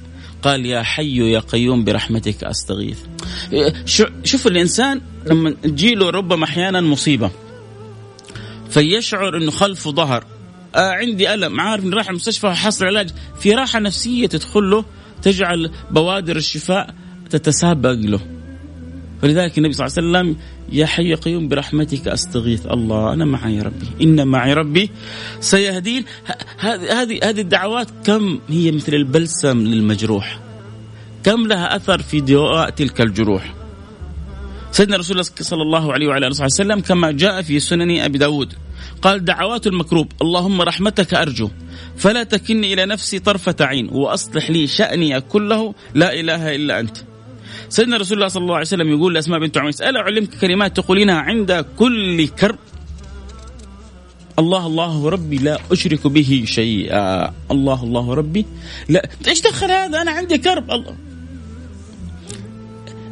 [0.43, 2.99] قال يا حي يا قيوم برحمتك أستغيث.
[4.23, 7.31] شوف الإنسان لما تجيله ربما أحيانا مصيبة
[8.69, 10.25] فيشعر إنه خلفه ظهر.
[10.75, 11.59] آه عندي ألم.
[11.59, 13.09] عارف اني راح المستشفى وحصل علاج.
[13.39, 14.85] في راحة نفسية تدخل له
[15.21, 16.95] تجعل بوادر الشفاء
[17.29, 18.19] تتسابق له.
[19.23, 23.61] فلذلك النبي صلى الله عليه وسلم يا حي يا قيوم برحمتك أستغيث الله أنا معي
[23.61, 24.89] ربي إن معي ربي
[25.39, 26.05] سيهدين.
[26.59, 30.39] هذه هذه الدعوات كم هي مثل البلسم للمجروح؟
[31.23, 33.53] كم لها أثر في دواء تلك الجروح؟
[34.71, 38.53] سيدنا رسول الله صلى الله عليه وعلى آله وسلم كما جاء في سنن أبي داود
[39.01, 41.49] قال دعوات المكروب اللهم رحمتك أرجو
[41.97, 46.97] فلا تكلني إلى نفسي طرفة عين وأصلح لي شأني كله لا إله إلا أنت.
[47.73, 51.15] سيدنا رسول الله صلى الله عليه وسلم يقول لأسماء بنت عميس ألا أعلمك كلمات تقولينها
[51.15, 52.57] عند كل كرب؟
[54.39, 57.33] الله الله ربي لا أشرك به شيئا.
[57.51, 58.45] الله الله ربي
[58.89, 59.09] لا.
[59.27, 60.71] إيش دخل هذا؟ أنا عندي كرب.
[60.71, 60.95] الله.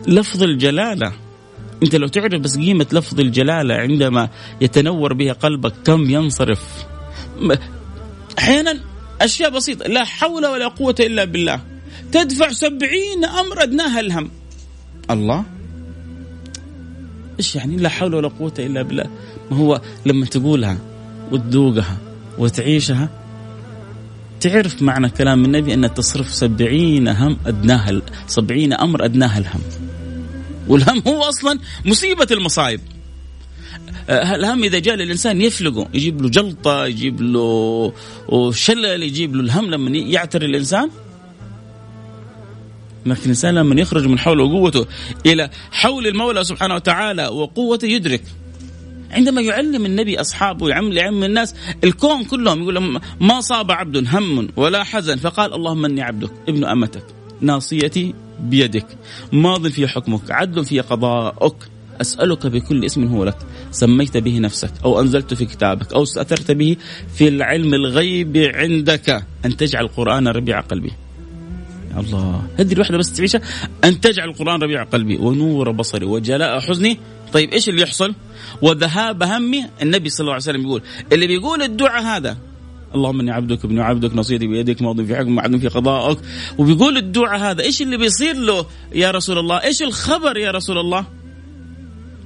[0.07, 1.13] لفظ الجلالة.
[1.83, 4.29] أنت لو تعرف بس قيمة لفظ الجلالة عندما
[4.61, 6.85] يتنور بها قلبك كم ينصرف؟
[8.39, 8.79] أحيانا
[9.21, 11.61] أشياء بسيطة لا حول ولا قوة إلا بالله.
[12.11, 14.40] تدفع سبعين أمر أدناها الهم.
[15.13, 15.43] الله.
[17.39, 19.05] إيش يعني؟ لا حول ولا قوة إلا بالله.
[19.51, 20.77] ما هو لما تقولها
[21.31, 21.97] وتذوقها
[22.37, 23.09] وتعيشها
[24.41, 29.61] تعرف معنى كلام النبي أن تصرف سبعين هم أدناها سبعين أمر أدناها الهم.
[30.67, 32.81] والهم هو أصلا مصيبة المصايب
[34.09, 37.93] أه، الهم إذا جاء للإنسان يفلقه يجيب له جلطة يجيب له
[38.51, 40.89] شلل يجيب له الهم لما يعتري الإنسان.
[43.05, 44.85] لكن الإنسان لما يخرج من حوله وقوته
[45.25, 48.23] إلى حول المولى سبحانه وتعالى وقوته يدرك.
[49.11, 54.49] عندما يعلم النبي أصحابه يعلم يعلم الناس الكون كلهم يقول لهم ما صاب عبد هم
[54.55, 57.03] ولا حزن فقال اللهم إني عبدك ابن أمتك
[57.41, 58.85] ناصيتي بيدك
[59.31, 61.55] ماض في حكمك عدل في قضاءك
[62.01, 63.37] أسألك بكل اسم هو لك
[63.71, 66.75] سميت به نفسك أو أنزلت في كتابك أو استأثرت به
[67.15, 70.91] في العلم الغيب عندك أن تجعل القرآن ربيع قلبي.
[71.97, 72.41] الله.
[72.59, 73.41] هذه الوحدة بس تعيشها.
[73.83, 76.99] أن تجعل القرآن ربيع قلبي ونور بصري وجلاء حزني.
[77.33, 78.15] طيب إيش اللي يحصل؟
[78.61, 79.65] وذهاب همي.
[79.81, 80.81] النبي صلى الله عليه وسلم يقول
[81.11, 82.37] اللي بيقول الدعاء هذا
[82.95, 86.17] اللهم إني عبدك ابن عبدك نصيتي بيدك ماضي في حكم معدن في قضائك
[86.57, 88.65] وبيقول الدعاء هذا إيش اللي بيصير له
[88.95, 91.05] يا رسول الله؟ إيش الخبر يا رسول الله؟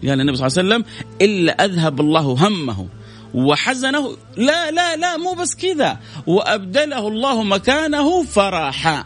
[0.07, 0.85] قال النبي صلى الله عليه وسلم
[1.21, 2.87] إلا أذهب الله همه
[3.33, 4.17] وحزنه.
[4.37, 5.99] لا لا لا مو بس كذا.
[6.27, 9.05] وأبدله الله مكانه فرحا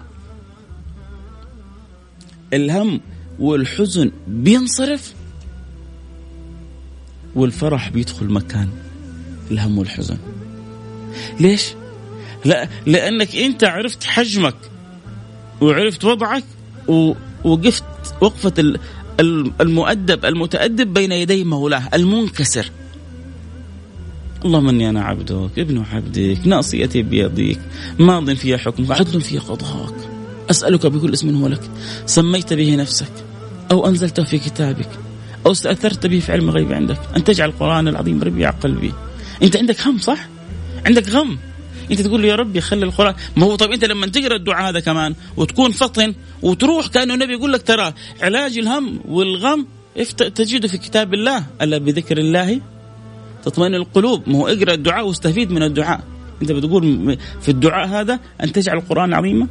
[2.53, 3.01] الهم
[3.39, 5.13] والحزن بينصرف
[7.35, 8.69] والفرح بيدخل مكان
[9.51, 10.17] الهم والحزن.
[11.39, 11.69] ليش؟
[12.45, 14.55] لا لأنك أنت عرفت حجمك
[15.61, 16.43] وعرفت وضعك
[16.87, 17.83] ووقفت
[18.21, 18.53] وقفة
[19.61, 22.71] المؤدب المتأدب بين يدي مولاه المنكسر.
[24.45, 27.59] اللهم إني أنا عبدك ابن عبدك ناصيتي بيديك
[27.99, 30.08] ماض في حكمك عدل في قضاءك.
[30.49, 31.61] أسألك بكل اسم هو لك.
[32.05, 33.11] سميت به نفسك
[33.71, 34.89] أو أنزلته في كتابك
[35.45, 36.99] أو استأثرت به في علم الغيب عندك.
[37.15, 38.93] أن تجعل القرآن العظيم ربيع قلبي.
[39.43, 40.27] أنت عندك هم صح؟
[40.85, 41.37] عندك غم.
[41.91, 43.15] أنت تقول له يا ربي خلي القرآن.
[43.37, 47.53] ما هو طيب أنت لما تقرأ الدعاء هذا كمان وتكون فطن وتروح كأنه النبي يقول
[47.53, 49.67] لك ترى علاج الهم والغم
[50.17, 51.45] تجده في كتاب الله.
[51.61, 52.61] ألا بذكر الله؟
[53.43, 54.29] تطمئن القلوب.
[54.29, 56.03] ما هو اقرأ الدعاء واستفيد من الدعاء.
[56.41, 59.47] أنت بتقول في الدعاء هذا أن تجعل القرآن عظيما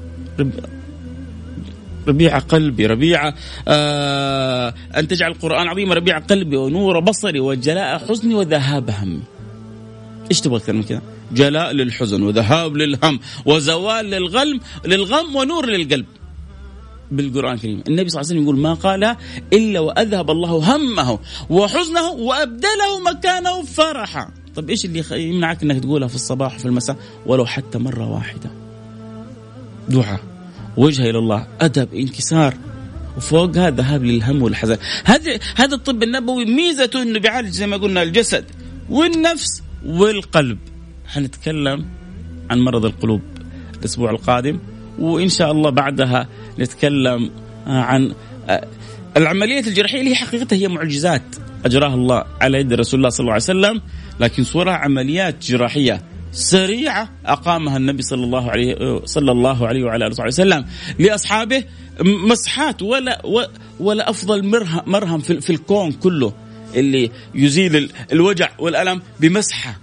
[2.08, 3.34] ربيع قلبي ربيع
[3.68, 9.20] آه أن تجعل القرآن عظيم ربيع قلبي ونور بصري وجلاء حزني وذهاب همي
[10.30, 11.02] إيش تبغى أكثر من كذا؟
[11.32, 16.06] جلاء للحزن وذهاب للهم وزوال للغم للغم ونور للقلب.
[17.10, 19.16] بالقرآن الكريم، النبي صلى الله عليه وسلم يقول ما قال
[19.52, 21.18] إلا وأذهب الله همه
[21.50, 26.96] وحزنه وأبدله مكانه فرحا، طب إيش اللي يمنعك إنك تقولها في الصباح وفي المساء؟
[27.26, 28.50] ولو حتى مرة واحدة؟
[29.88, 30.20] دعاء.
[30.78, 32.54] وجهه إلى الله أدب انكسار.
[33.16, 34.76] وفوقها ذهاب للهم والحزن.
[35.04, 38.44] هذا هذا الطب النبوي ميزته إنه بيعالج زي ما قلنا الجسد
[38.90, 40.58] والنفس والقلب.
[41.06, 41.84] حنتكلم
[42.50, 43.22] عن مرض القلوب
[43.78, 44.58] الأسبوع القادم
[44.98, 47.30] وإن شاء الله بعدها نتكلم
[47.66, 48.14] عن
[49.16, 51.22] العملية الجراحية اللي حقيقتها هي معجزات
[51.64, 53.80] أجراها الله على يد رسول الله صلى الله عليه وسلم
[54.20, 56.02] لكن صورة عمليات جراحية.
[56.32, 60.64] سريعة أقامها النبي صلى الله عليه صلى الله عليه وعلى آله وسلم
[60.98, 61.64] لأصحابه
[62.00, 63.22] مسحات ولا
[63.80, 64.46] ولا أفضل
[64.86, 66.32] مرهم, في الكون كله
[66.74, 69.78] اللي يزيل الوجع والألم بمسحة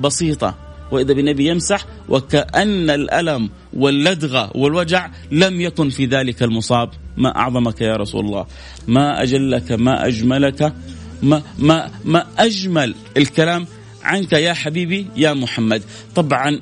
[0.00, 0.54] بسيطة.
[0.90, 6.90] وإذا بالنبي يمسح وكأن الألم واللدغة والوجع لم يكن في ذلك المصاب.
[7.16, 8.46] ما أعظمك يا رسول الله؟
[8.88, 10.72] ما أجلك ما أجملك
[11.22, 13.66] ما, ما, ما أجمل الكلام
[14.02, 15.82] عنك يا حبيبي يا محمد.
[16.14, 16.60] طبعا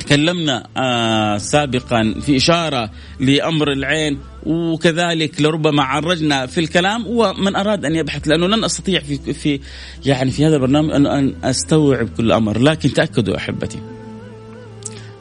[0.00, 2.90] تكلمنا آه سابقا في إشارة
[3.20, 9.32] لأمر العين وكذلك لربما عرجنا في الكلام ومن أراد أن يبحث لأنه لن أستطيع في,
[9.32, 9.60] في
[10.06, 12.58] يعني في هذا البرنامج أن, أن أستوعب كل أمر.
[12.58, 13.78] لكن تأكدوا أحبتي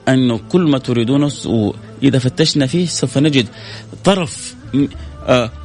[0.07, 3.47] أنه كل ما تريدونه وإذا فتشنا فيه سوف نجد
[4.03, 4.55] طرف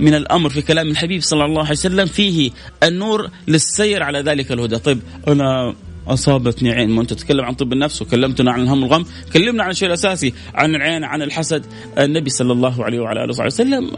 [0.00, 2.50] من الأمر في كلام الحبيب صلى الله عليه وسلم فيه
[2.82, 5.74] النور للسير على ذلك الهدى، طيب أنا
[6.06, 9.88] أصابتني عين ما أنت تتكلم عن طب النفس وكلمتنا عن الهم والغم كلمنا عن الشيء
[9.88, 11.64] الاساسي عن العين عن الحسد.
[11.98, 13.90] النبي صلى الله عليه وعلى آله وصحبه وسلم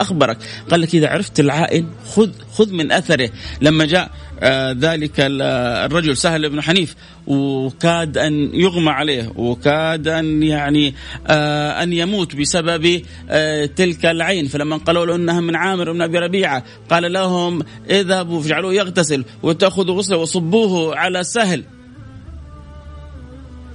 [0.00, 0.38] أخبرك
[0.70, 3.30] قال لك إذا عرفت العائن خذ خذ من أثره.
[3.60, 6.94] لما جاء آه، ذلك الرجل سهل بن حنيف
[7.26, 10.94] وكاد أن يغمى عليه وكاد أن يعني
[11.26, 14.46] آه، أن يموت بسبب آه، تلك العين.
[14.46, 19.96] فلما قالوا له إنها من عامر بن أبي ربيعة قال لهم اذهبوا فاجعلوه يغتسل وتأخذوا
[19.96, 21.64] غسله وصبوه على سهل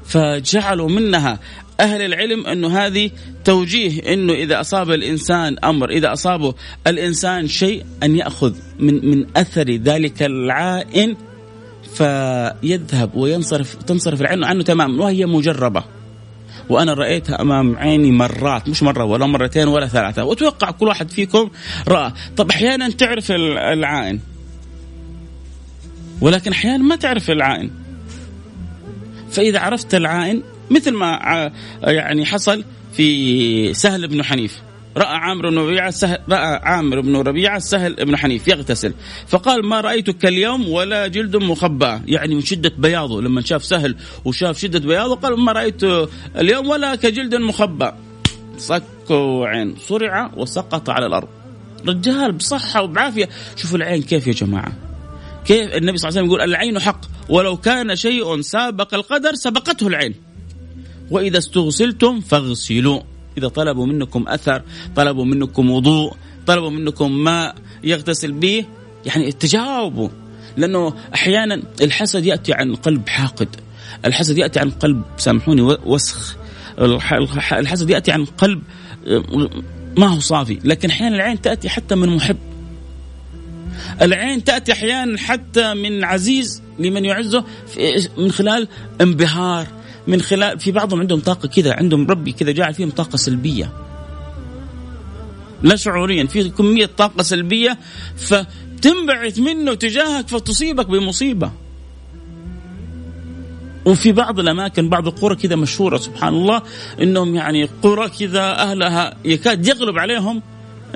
[0.05, 1.39] فجعلوا منها.
[1.79, 3.11] أهل العلم أنه هذه
[3.45, 6.53] توجيه أنه إذا أصاب الإنسان أمر إذا أصابه
[6.87, 11.15] الإنسان شيء أن يأخذ من, من أثر ذلك العائن
[11.93, 15.83] فيذهب وينصرف تنصرف العين عنه تماما وهي مجربة.
[16.69, 21.49] وأنا رأيتها أمام عيني مرات مش مرة ولا مرتين ولا ثلاثة وأتوقع كل واحد فيكم
[21.87, 22.13] رأى.
[22.37, 24.19] طب أحيانا تعرف العائن.
[26.21, 27.71] ولكن أحيانا ما تعرف العائن.
[29.31, 31.51] فإذا عرفت العائن مثل ما
[31.81, 32.63] يعني حصل
[32.93, 34.57] في سهل بن حنيف.
[34.97, 38.93] رأى عامر بن ربيعة سهل رأى عامر بن ربيعة سهل بن حنيف يغتسل.
[39.27, 43.95] فقال ما رأيتك اليوم ولا جلد مخبى يعني من شدة بياضه لما شاف سهل
[44.25, 45.83] وشاف شدة بياضه قال ما رأيت
[46.35, 47.91] اليوم ولا كجلد مخبى
[48.57, 51.27] صكوا عين صرع وسقط على الأرض.
[51.87, 53.29] رجال بصحة وبعافية.
[53.55, 54.71] شوفوا العين كيف يا جماعة.
[55.45, 57.01] كيف النبي صلى الله عليه وسلم يقول العين حق.
[57.29, 60.26] ولو كان شيء سابق القدر سبقته العين.
[61.11, 63.01] وإذا استغسلتم فاغسلوا.
[63.37, 64.61] إذا طلبوا منكم أثر
[64.95, 66.13] طلبوا منكم وضوء
[66.47, 68.65] طلبوا منكم ماء يغتسل به
[69.05, 70.09] يعني تجاوبوا.
[70.57, 73.47] لأنه أحيانا الحسد يأتي عن قلب حاقد.
[74.05, 76.35] الحسد يأتي عن قلب سامحوني وسخ.
[77.51, 78.61] الحسد يأتي عن قلب
[79.97, 80.59] ما هو صافي.
[80.63, 82.37] لكن أحيانا العين تأتي حتى من محب.
[84.01, 87.43] العين تأتي أحيانا حتى من عزيز لمن يعزه
[88.17, 88.67] من خلال
[89.01, 89.67] انبهار.
[90.07, 93.71] من خلال في بعضهم عندهم طاقة كذا عندهم ربي كذا جعل فيهم طاقة سلبية.
[95.63, 97.77] لا شعوريا في كمية طاقة سلبية
[98.17, 101.51] فتنبعث منه تجاهك فتصيبك بمصيبة.
[103.87, 106.61] وفي بعض الأماكن بعض القرى كذا مشهورة سبحان الله
[107.01, 110.41] إنهم يعني قرى كذا أهلها يكاد يغلب عليهم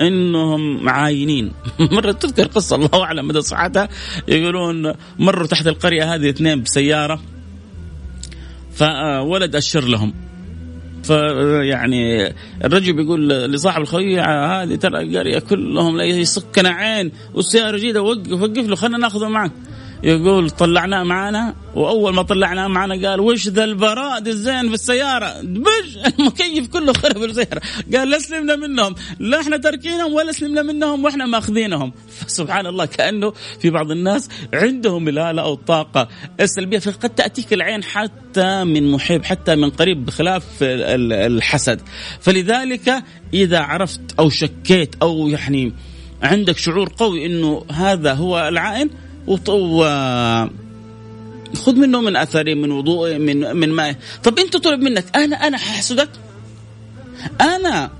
[0.00, 1.52] إنهم معاينين
[1.96, 3.88] مرة تذكر قصة الله أعلم مدى صحتها
[4.28, 7.20] يقولون مروا تحت القرية هذه اثنين بسيارة
[8.74, 10.14] فولد أشر لهم.
[11.04, 12.32] فيعني
[12.64, 18.76] الرجل بيقول لصاحب الخوية هذه ترى القرية كلهم يسكنا عين والسيارة جيدة وقف وقف له
[18.76, 19.52] خلينا ناخذه معك.
[20.02, 25.96] يقول طلعناه معانا وأول ما طلعناه معانا قال وش ذا البراد الزين في السيارة؟ بش!
[26.18, 27.60] المكيف كله خرب السيارة.
[27.94, 28.94] قال لا سلمنا منهم.
[29.18, 31.92] لا إحنا تركينهم ولا سلمنا منهم وإحنا ماخذينهم.
[32.18, 36.08] فسبحان الله كأنه في بعض الناس عندهم الاله أو الطاقه
[36.40, 41.80] السلبية فقد تأتيك العين حتى من محب حتى من قريب بخلاف الحسد.
[42.20, 45.72] فلذلك إذا عرفت أو شكيت أو يعني
[46.22, 48.90] عندك شعور قوي إنه هذا هو العائن.
[51.54, 53.96] خذ منه من اثره من وضوء من من ماء.
[54.24, 56.08] طب أنت طلب منك أنا أنا ححسدك؟
[57.40, 57.90] أنا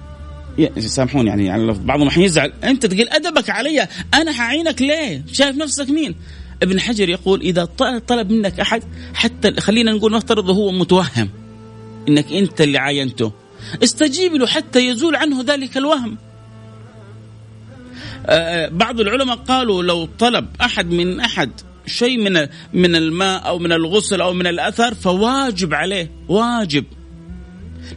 [0.79, 6.14] سامحوني يعني, يعني بعضهم حيزعل أنت تقول أدبك علي أنا حعينك ليه؟ شايف نفسك مين؟
[6.62, 7.64] ابن حجر يقول إذا
[8.07, 8.83] طلب منك أحد
[9.14, 11.29] حتى خلينا نقول نفترض هو متوهم
[12.09, 13.33] إنك أنت اللي عاينته.
[13.83, 16.18] استجيب له حتى يزول عنه ذلك الوهم.
[18.73, 21.51] بعض العلماء قالوا لو طلب أحد من أحد
[21.87, 26.85] شيء من من الماء أو من الغسل أو من الأثر فواجب عليه واجب.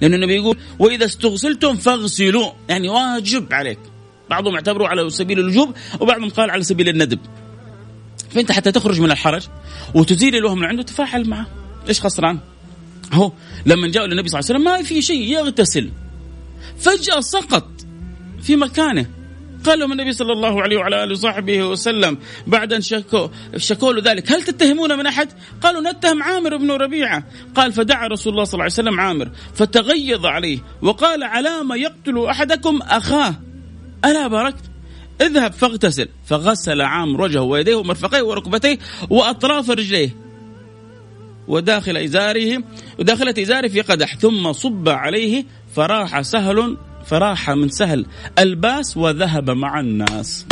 [0.01, 2.51] لأن النبي يقول وإذا استغسلتم فاغسلوا.
[2.69, 3.79] يعني واجب عليك.
[4.29, 7.19] بعضهم اعتبروه على سبيل الوجوب وبعضهم قال على سبيل الندب.
[8.29, 9.43] فأنت حتى تخرج من الحرج
[9.93, 11.47] وتزيل الوهم من عنده تفاعل معه.
[11.89, 12.39] إيش خسران؟
[13.13, 13.31] هو
[13.65, 15.91] لما جاءوا للنبي صلى الله عليه وسلم ما في شيء يغتسل.
[16.79, 17.67] فجأة سقط
[18.41, 19.05] في مكانه.
[19.65, 24.11] قال لهم النبي صلى الله عليه وعلى آله وصحبه وسلم بعد أن شكوا شكوا له
[24.11, 24.31] ذلك.
[24.31, 25.29] هل تتهمون من أحد؟
[25.61, 27.23] قالوا نتهم عامر بن ربيعة.
[27.55, 32.25] قال فدعا رسول الله صلى الله عليه وسلم عامر فتغيظ عليه وقال على ما يقتل
[32.25, 33.35] أحدكم أخاه.
[34.05, 34.63] ألا باركت.
[35.21, 36.07] اذهب فاغتسل.
[36.25, 40.25] فغسل عامر وجهه ويديه ومرفقيه وركبتيه وأطراف رجليه
[41.47, 42.63] وداخل ازاره
[42.99, 45.45] وداخلة إزاره في قدح ثم صب عليه
[45.75, 48.05] فراح سهل فراح من سهل
[48.39, 50.45] ألباس وذهب مع الناس.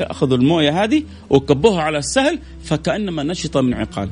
[0.00, 4.08] أخذوا الموية هذه وكبوها على السهل فكأنما نشط من عقال.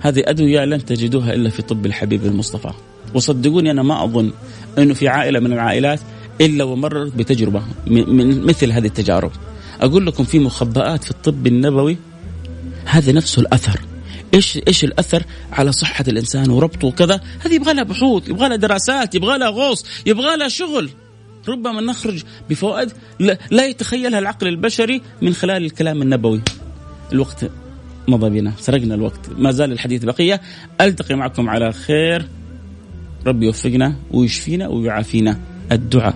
[0.00, 2.70] هذه أدوية لن تجدوها إلا في طب الحبيب المصطفى.
[3.14, 4.32] وصدقوني أنا ما أظن
[4.78, 6.00] أنه في عائلة من العائلات
[6.40, 9.30] إلا ومرت بتجربة من مثل هذه التجارب.
[9.80, 11.96] أقول لكم في مخبآت في الطب النبوي
[12.84, 13.80] هذا نفسه الأثر.
[14.34, 15.22] إيش إيش الأثر
[15.52, 19.86] على صحة الإنسان وربطه وكذا؟ هذه يبغى لها بحوث يبغى لها دراسات يبغى لها غوص
[20.06, 20.90] يبغى لها شغل.
[21.48, 22.92] ربما نخرج بفوائد
[23.50, 26.40] لا يتخيلها العقل البشري من خلال الكلام النبوي.
[27.12, 27.50] الوقت
[28.08, 30.40] مضى بنا سرقنا الوقت ما زال الحديث بقية.
[30.80, 32.28] ألتقي معكم على خير.
[33.26, 35.40] ربي يوفقنا ويشفينا ويعافينا.
[35.72, 36.14] الدعاء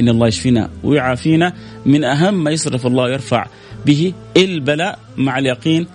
[0.00, 1.52] إن الله يشفينا ويعافينا
[1.86, 3.46] من أهم ما يصرف الله يرفع
[3.86, 5.86] به البلاء مع اليقين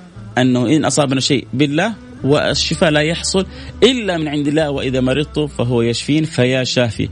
[0.41, 3.45] أنه إن أصابنا شيء بالله والشفاء لا يحصل
[3.83, 7.09] إلا من عند الله وإذا مرضت فهو يشفين فيا شافي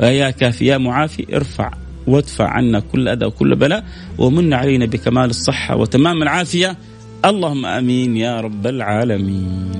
[0.00, 1.70] ويا كافي يا معافي ارفع
[2.06, 3.84] وادفع عنا كل أذى وكل بلاء
[4.18, 6.76] ومن علينا بكمال الصحة وتمام العافية
[7.24, 9.70] اللهم آمين يا رب العالمين.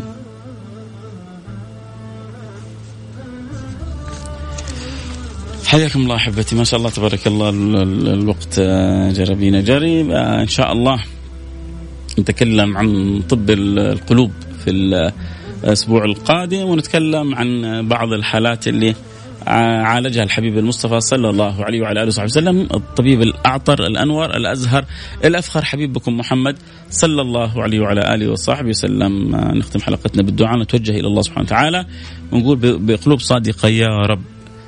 [5.66, 7.49] حياكم الله أحبتي ما شاء الله تبارك الله
[8.14, 8.61] الوقت
[9.16, 10.01] جرى بينا جري
[10.43, 11.05] إن شاء الله
[12.19, 14.31] نتكلم عن طب القلوب
[14.65, 14.71] في
[15.65, 18.95] الأسبوع القادم ونتكلم عن بعض الحالات اللي
[19.47, 24.85] عالجها الحبيب المصطفى صلى الله عليه وعلى آله وصحبه وسلم الطبيب الأعطر الانور الأزهر
[25.25, 26.57] الأفخر حبيبكم محمد
[26.91, 29.37] صلى الله عليه وعلى آله وصحبه وسلم.
[29.37, 31.87] نختم حلقتنا بالدعاء نتوجه إلى الله سبحانه وتعالى
[32.33, 34.23] ونقول بقلوب صادقة يا رب.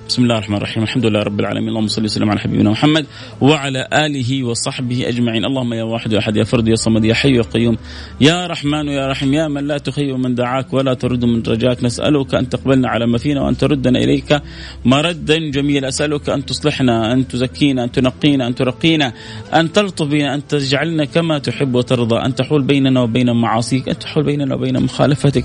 [0.08, 3.06] بسم الله الرحمن الرحيم الحمد لله رب العالمين اللهم صل وسلم على حبيبنا محمد
[3.40, 7.36] وعلى اله وصحبه اجمعين اللهم يا واحد يا احد يا فرد يا صمد يا حي
[7.36, 7.76] يا قيوم
[8.20, 12.34] يا رحمن يا رحيم يا من لا تخيب من دعاك ولا ترد من رجاك نسالك
[12.34, 14.42] ان تقبلنا على ما فينا وان تردنا اليك
[14.84, 19.12] مردا جميلا اسالك ان تصلحنا ان تزكينا ان تنقينا ان ترقينا
[19.54, 24.24] ان تلطف بنا ان تجعلنا كما تحب وترضى ان تحول بيننا وبين معاصيك ان تحول
[24.24, 25.44] بيننا وبين مخالفتك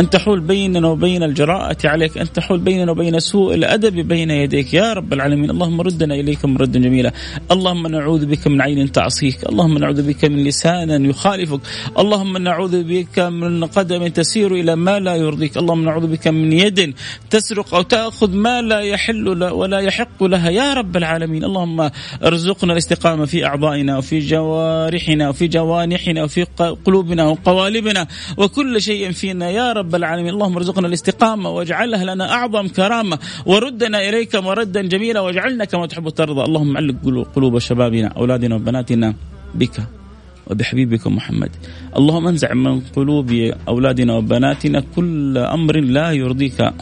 [0.00, 4.74] ان تحول بيننا وبين الجراءه عليك ان تحول بيننا وبين سوء الادب بين يديك.
[4.74, 7.12] يا رب العالمين اللهم ردنا إليك مردا جميلا.
[7.50, 9.44] اللهم نعوذ بك من عين تعصيك.
[9.48, 11.60] اللهم نعوذ بك من لسان يخالفك.
[11.98, 15.56] اللهم نعوذ بك من قدم تسير إلى ما لا يرضيك.
[15.56, 16.94] اللهم نعوذ بك من يد
[17.30, 20.50] تسرق أو تأخذ ما لا يحل ولا يحق لها.
[20.50, 21.90] يا رب العالمين اللهم
[22.24, 26.46] ارزقنا الاستقامة في أعضائنا وفي جوارحنا وفي جوانحنا وفي
[26.84, 29.50] قلوبنا وقوالبنا وكل شيء فينا.
[29.50, 33.18] يا رب العالمين اللهم ارزقنا الاستقامة واجعلها لنا أعظم كرامة.
[33.86, 36.96] وردنا إليك مردا جميلا واجعلنا كما تحب وترضى اللهم علق
[37.34, 39.14] قلوب شبابنا أولادنا وبناتنا
[39.54, 39.76] بك
[40.46, 41.50] وبحبيبك محمد.
[41.96, 43.30] اللهم انزع من قلوب
[43.68, 46.72] أولادنا وبناتنا كل أمر لا يرضيك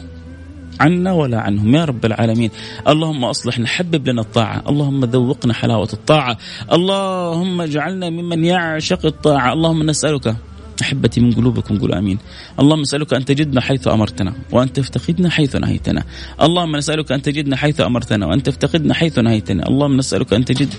[0.79, 1.75] عنا ولا عنهم.
[1.75, 2.51] يا رب العالمين.
[2.87, 4.63] اللهم أصلحنا حبب لنا الطاعة.
[4.69, 6.37] اللهم ذوقنا حلاوة الطاعة.
[6.73, 9.53] اللهم اجعلنا ممن يعشق الطاعة.
[9.53, 10.35] اللهم نسألك
[10.81, 12.17] أحبتي من قلوبكم قولوا آمين.
[12.59, 16.03] اللهم نسألك أن تجدنا حيث أمرتنا وأن تفتقدنا حيث نهيتنا.
[16.41, 19.67] اللهم نسألك أن تجدنا حيث أمرتنا وأن تفتقدنا حيث نهيتنا.
[19.67, 20.73] اللهم نسألك أن تجد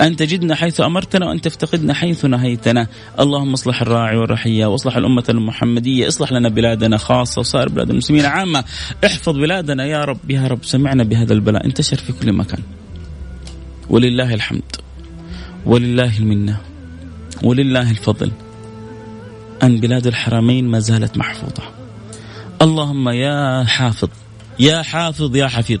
[0.00, 2.86] أن تجدنا حيث أمرتنا وأن تفتقدنا حيث نهيتنا.
[3.20, 8.64] اللهم اصلح الراعي والرحية واصلح الأمة المحمدية، اصلح لنا بلادنا خاصة وسائر بلاد المسلمين عامة.
[9.04, 12.62] احفظ بلادنا يا رب يا رب سمعنا بهذا البلاء انتشر في كل مكان.
[13.90, 14.62] ولله الحمد
[15.66, 16.56] ولله المنة
[17.42, 18.30] ولله الفضل
[19.62, 21.62] أن بلاد الحرمين ما زالت محفوظة.
[22.62, 24.08] اللهم يا حافظ
[24.60, 25.80] يا حافظ يا حفيظ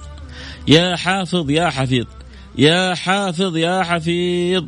[0.68, 2.06] يا حافظ يا حفيظ
[2.58, 4.64] يا حافظ يا حفيظ.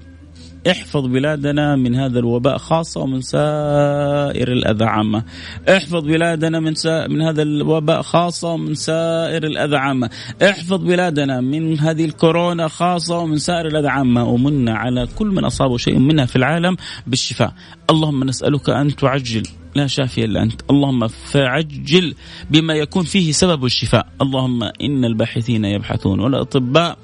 [0.70, 5.24] احفظ بلادنا من هذا الوباء خاصة ومن سائر الأذى عامة.
[5.68, 7.06] احفظ بلادنا من, سا...
[7.06, 10.10] من هذا الوباء خاصة ومن سائر الأذى عامة.
[10.42, 14.24] احفظ بلادنا من هذه الكورونا خاصة ومن سائر الأذى عامة.
[14.24, 17.52] ومن على كل من أصابه شيء منها في العالم بالشفاء.
[17.90, 19.42] اللهم نسألك أن تعجل.
[19.74, 22.14] لا شافي إلا أنت، اللهم فعجل
[22.50, 26.98] بما يكون فيه سبب الشفاء، اللهم إن الباحثين يبحثون والأطباء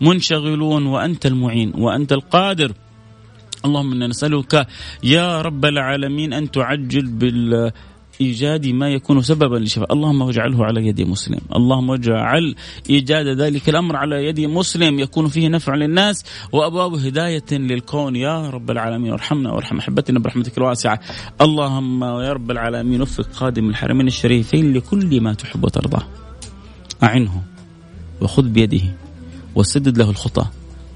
[0.00, 2.72] منشغلون وأنت المعين وأنت القادر
[3.64, 4.66] اللهم إنا نسألك
[5.02, 7.72] يا رب العالمين أن تعجل بال
[8.20, 12.54] ايجاد ما يكون سببا للشفاء، اللهم اجعله على يد مسلم، اللهم اجعل
[12.90, 18.16] إيجاد ذلك الأمر على يد مسلم يكون فيه نفع للناس وأبواب هداية للكون.
[18.16, 21.00] يا رب العالمين وارحمنا وارحم أحبتنا برحمتك الواسعة،
[21.40, 26.04] اللهم يا رب العالمين وفق خادم الحرمين الشريفين لكل ما تحب وترضى.
[27.02, 27.42] أعنه
[28.20, 28.82] وخذ بيده
[29.54, 30.46] وسدد له الخطى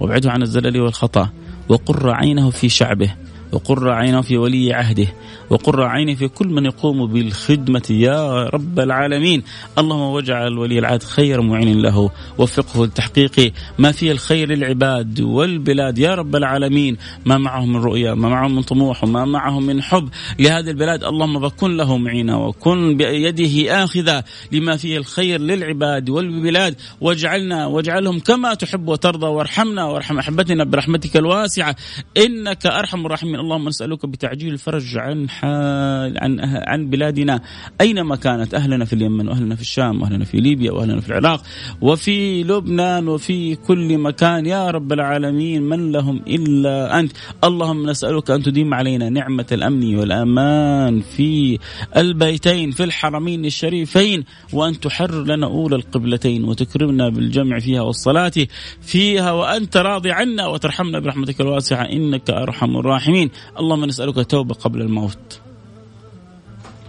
[0.00, 1.30] وابعده عن الزلل والخطأ.
[1.68, 3.14] وقر عينه في شعبه.
[3.52, 5.06] وقر عينه في ولي عهده
[5.50, 9.42] وقر عينه في كل من يقوم بالخدمة يا رب العالمين.
[9.78, 16.14] اللهم واجعل ولي العهد خير معين له وفقه لتحقيق ما فيه الخير للعباد والبلاد يا
[16.14, 16.96] رب العالمين.
[17.26, 21.48] ما معهم من رؤيا ما معهم من طموح وما معهم من حب لهذه البلاد اللهم
[21.48, 26.74] فكن له معينا وكن بيده آخذا لما فيه الخير للعباد والبلاد.
[27.00, 31.76] واجعلنا واجعلهم كما تحب وترضى وارحمنا وارحم أحبتنا برحمتك الواسعة.
[32.16, 33.37] إنك أرحم الراحمين.
[33.38, 37.40] اللهم نسألك بتعجيل الفرج عن حال عن عن بلادنا.
[37.80, 41.42] أينما كانت؟ أهلنا في اليمن وأهلنا في الشام وأهلنا في ليبيا وأهلنا في العراق
[41.80, 44.46] وفي لبنان وفي كل مكان.
[44.46, 47.12] يا رب العالمين من لهم إلا أنت؟
[47.44, 51.58] اللهم نسألك أن تديم علينا نعمة الأمن والأمان في
[51.96, 58.32] البيتين في الحرمين الشريفين وأن تحرر لنا أولى القبلتين وتكرمنا بالجمع فيها والصلاة
[58.80, 63.27] فيها وأنت راضي عنا وترحمنا برحمتك الواسعة إنك أرحم الراحمين.
[63.58, 65.40] اللهم نسألك توبة قبل الموت.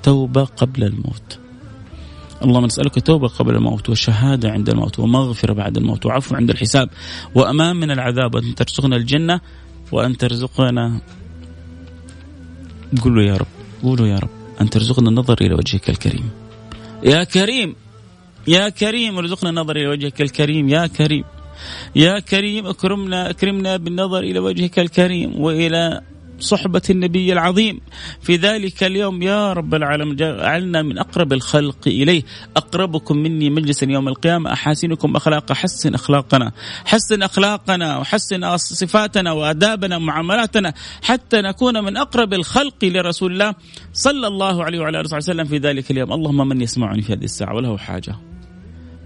[0.04, 1.40] توبة قبل الموت.
[2.44, 6.90] اللهم نسألك توبة قبل الموت وشهادة عند الموت ومغفرة بعد الموت وعفو عند الحساب
[7.36, 8.36] وأمان من العذاب.
[8.36, 9.42] وأن ترزقنا الجنة
[9.92, 11.02] وأن ترزقنا
[13.02, 13.48] قولوا يا رب
[13.84, 14.30] قولوا يا رب
[14.62, 16.30] أن ترزقنا النظر إلى وجهك الكريم.
[17.04, 17.76] يا كريم
[18.48, 21.24] يا كريم ارزقنا النظر إلى وجهك الكريم يا كريم.
[21.96, 26.02] يا كريم أكرمنا أكرمنا بالنظر إلى وجهك الكريم وإلى
[26.40, 27.82] صحبة النبي العظيم.
[28.22, 32.24] في ذلك اليوم يا رب العالمين جعلنا من أقرب الخلق إليه.
[32.58, 34.54] أقربكم مني مجلسا يوم القيامة.
[34.54, 36.52] أحاسنكم أخلاق حسن أخلاقنا.
[36.86, 40.74] حسن أخلاقنا وحسن صفاتنا وآدابنا ومعاملاتنا
[41.04, 43.54] حتى نكون من أقرب الخلق لرسول الله
[43.94, 45.46] صلى الله عليه وعلى آله وسلم.
[45.46, 46.14] في ذلك اليوم.
[46.14, 48.16] اللهم من يسمعني في هذه الساعة وله حاجة.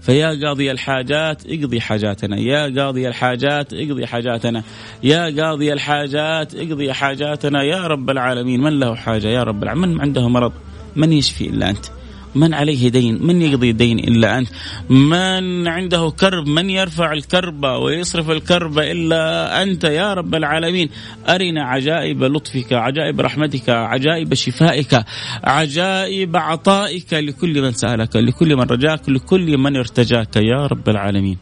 [0.04, 4.62] فيا قاضي الحاجات اقضي حاجاتنا يا قاضي الحاجات اقضي حاجاتنا
[5.02, 10.00] يا قاضي الحاجات اقضي حاجاتنا يا رب العالمين من له حاجة؟ يا رب العالمين من
[10.00, 10.52] عنده مرض؟
[10.96, 11.86] من يشفي إلا أنت؟
[12.34, 14.48] من عليه دين؟ من يقضي الدين إلا أنت؟
[14.90, 20.88] من عنده كرب؟ من يرفع الكرب ويصرف الكرب إلا أنت يا رب العالمين؟
[21.28, 25.04] أرنا عجائب لطفك عجائب رحمتك عجائب شفائك
[25.44, 31.38] عجائب عطائك لكل من سألك لكل من رجاك لكل من ارتجاك يا رب العالمين.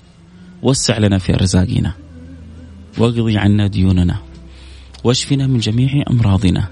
[0.63, 1.93] وسع لنا في أرزاقنا
[2.99, 4.17] واقضي عنا ديوننا
[5.05, 6.69] واشفنا من جميع أمراضنا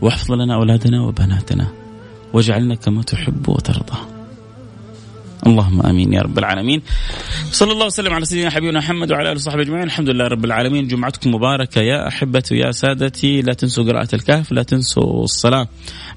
[0.00, 1.81] واحفظ لنا أولادنا وبناتنا
[2.32, 3.98] واجعلنا كما تحب وترضى.
[5.46, 6.82] اللهم آمين يا رب العالمين.
[7.50, 10.88] صلى الله وسلم على سيدنا حبيبنا محمد وعلى آله وصحبه أجمعين، الحمد لله رب العالمين،
[10.88, 15.68] جمعتكم مباركة يا أحبتي يا سادتي، لا تنسوا قراءة الكهف، لا تنسوا الصلاة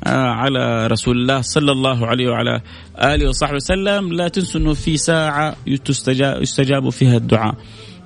[0.05, 2.61] على رسول الله صلى الله عليه وعلى
[3.01, 7.55] آله وصحبه وسلم، لا تنسوا إنه في ساعة يستجاب فيها الدعاء.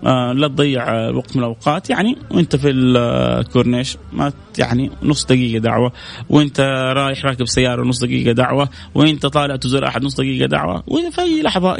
[0.05, 1.89] آه لا تضيع وقت من الأوقات.
[1.89, 5.91] يعني وأنت في الكورنيش ما يعني نص دقيقة دعوة.
[6.29, 6.59] وأنت
[6.95, 8.69] رايح راكب سيارة نص دقيقة دعوة.
[8.95, 10.83] وأنت طالع تزور أحد نص دقيقة دعوة.
[10.87, 11.77] وفي أي لحظة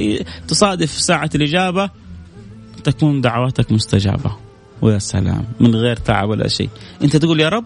[0.47, 1.89] تصادف ساعة الإجابة
[2.83, 4.37] تكون دعواتك مستجابة.
[4.81, 6.69] ويا سلام من غير تعب ولا شيء.
[7.03, 7.65] أنت تقول يا رب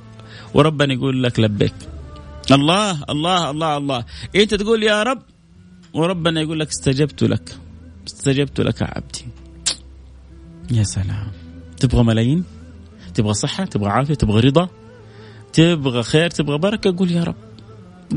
[0.53, 1.73] وربنا يقول لك لبيك.
[2.51, 4.05] الله الله الله الله.
[4.35, 5.21] أنت تقول يا رب
[5.93, 7.57] وربنا يقول لك استجبت لك.
[8.07, 9.25] استجبت لك عبدي.
[10.71, 11.31] يا سلام.
[11.79, 12.43] تبغى ملايين؟
[13.13, 14.69] تبغى صحة؟ تبغى عافية؟ تبغى رضا؟
[15.53, 17.35] تبغى خير؟ تبغى بركة؟ قول يا رب.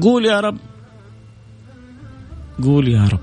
[0.03, 0.59] قول يا رب.
[2.63, 3.21] قول يا رب.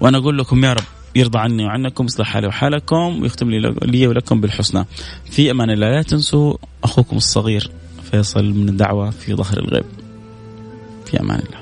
[0.00, 0.84] وأنا أقول لكم يا رب
[1.14, 4.84] يرضى عني وعنكم يصلح حالي وحالكم ويختم لي, لي ولكم بالحسنى.
[5.30, 5.88] في أمان الله.
[5.88, 7.70] لا تنسوا أخوكم الصغير
[8.10, 9.84] فيصل من الدعوة في ظهر الغيب.
[11.06, 11.61] في أمان الله.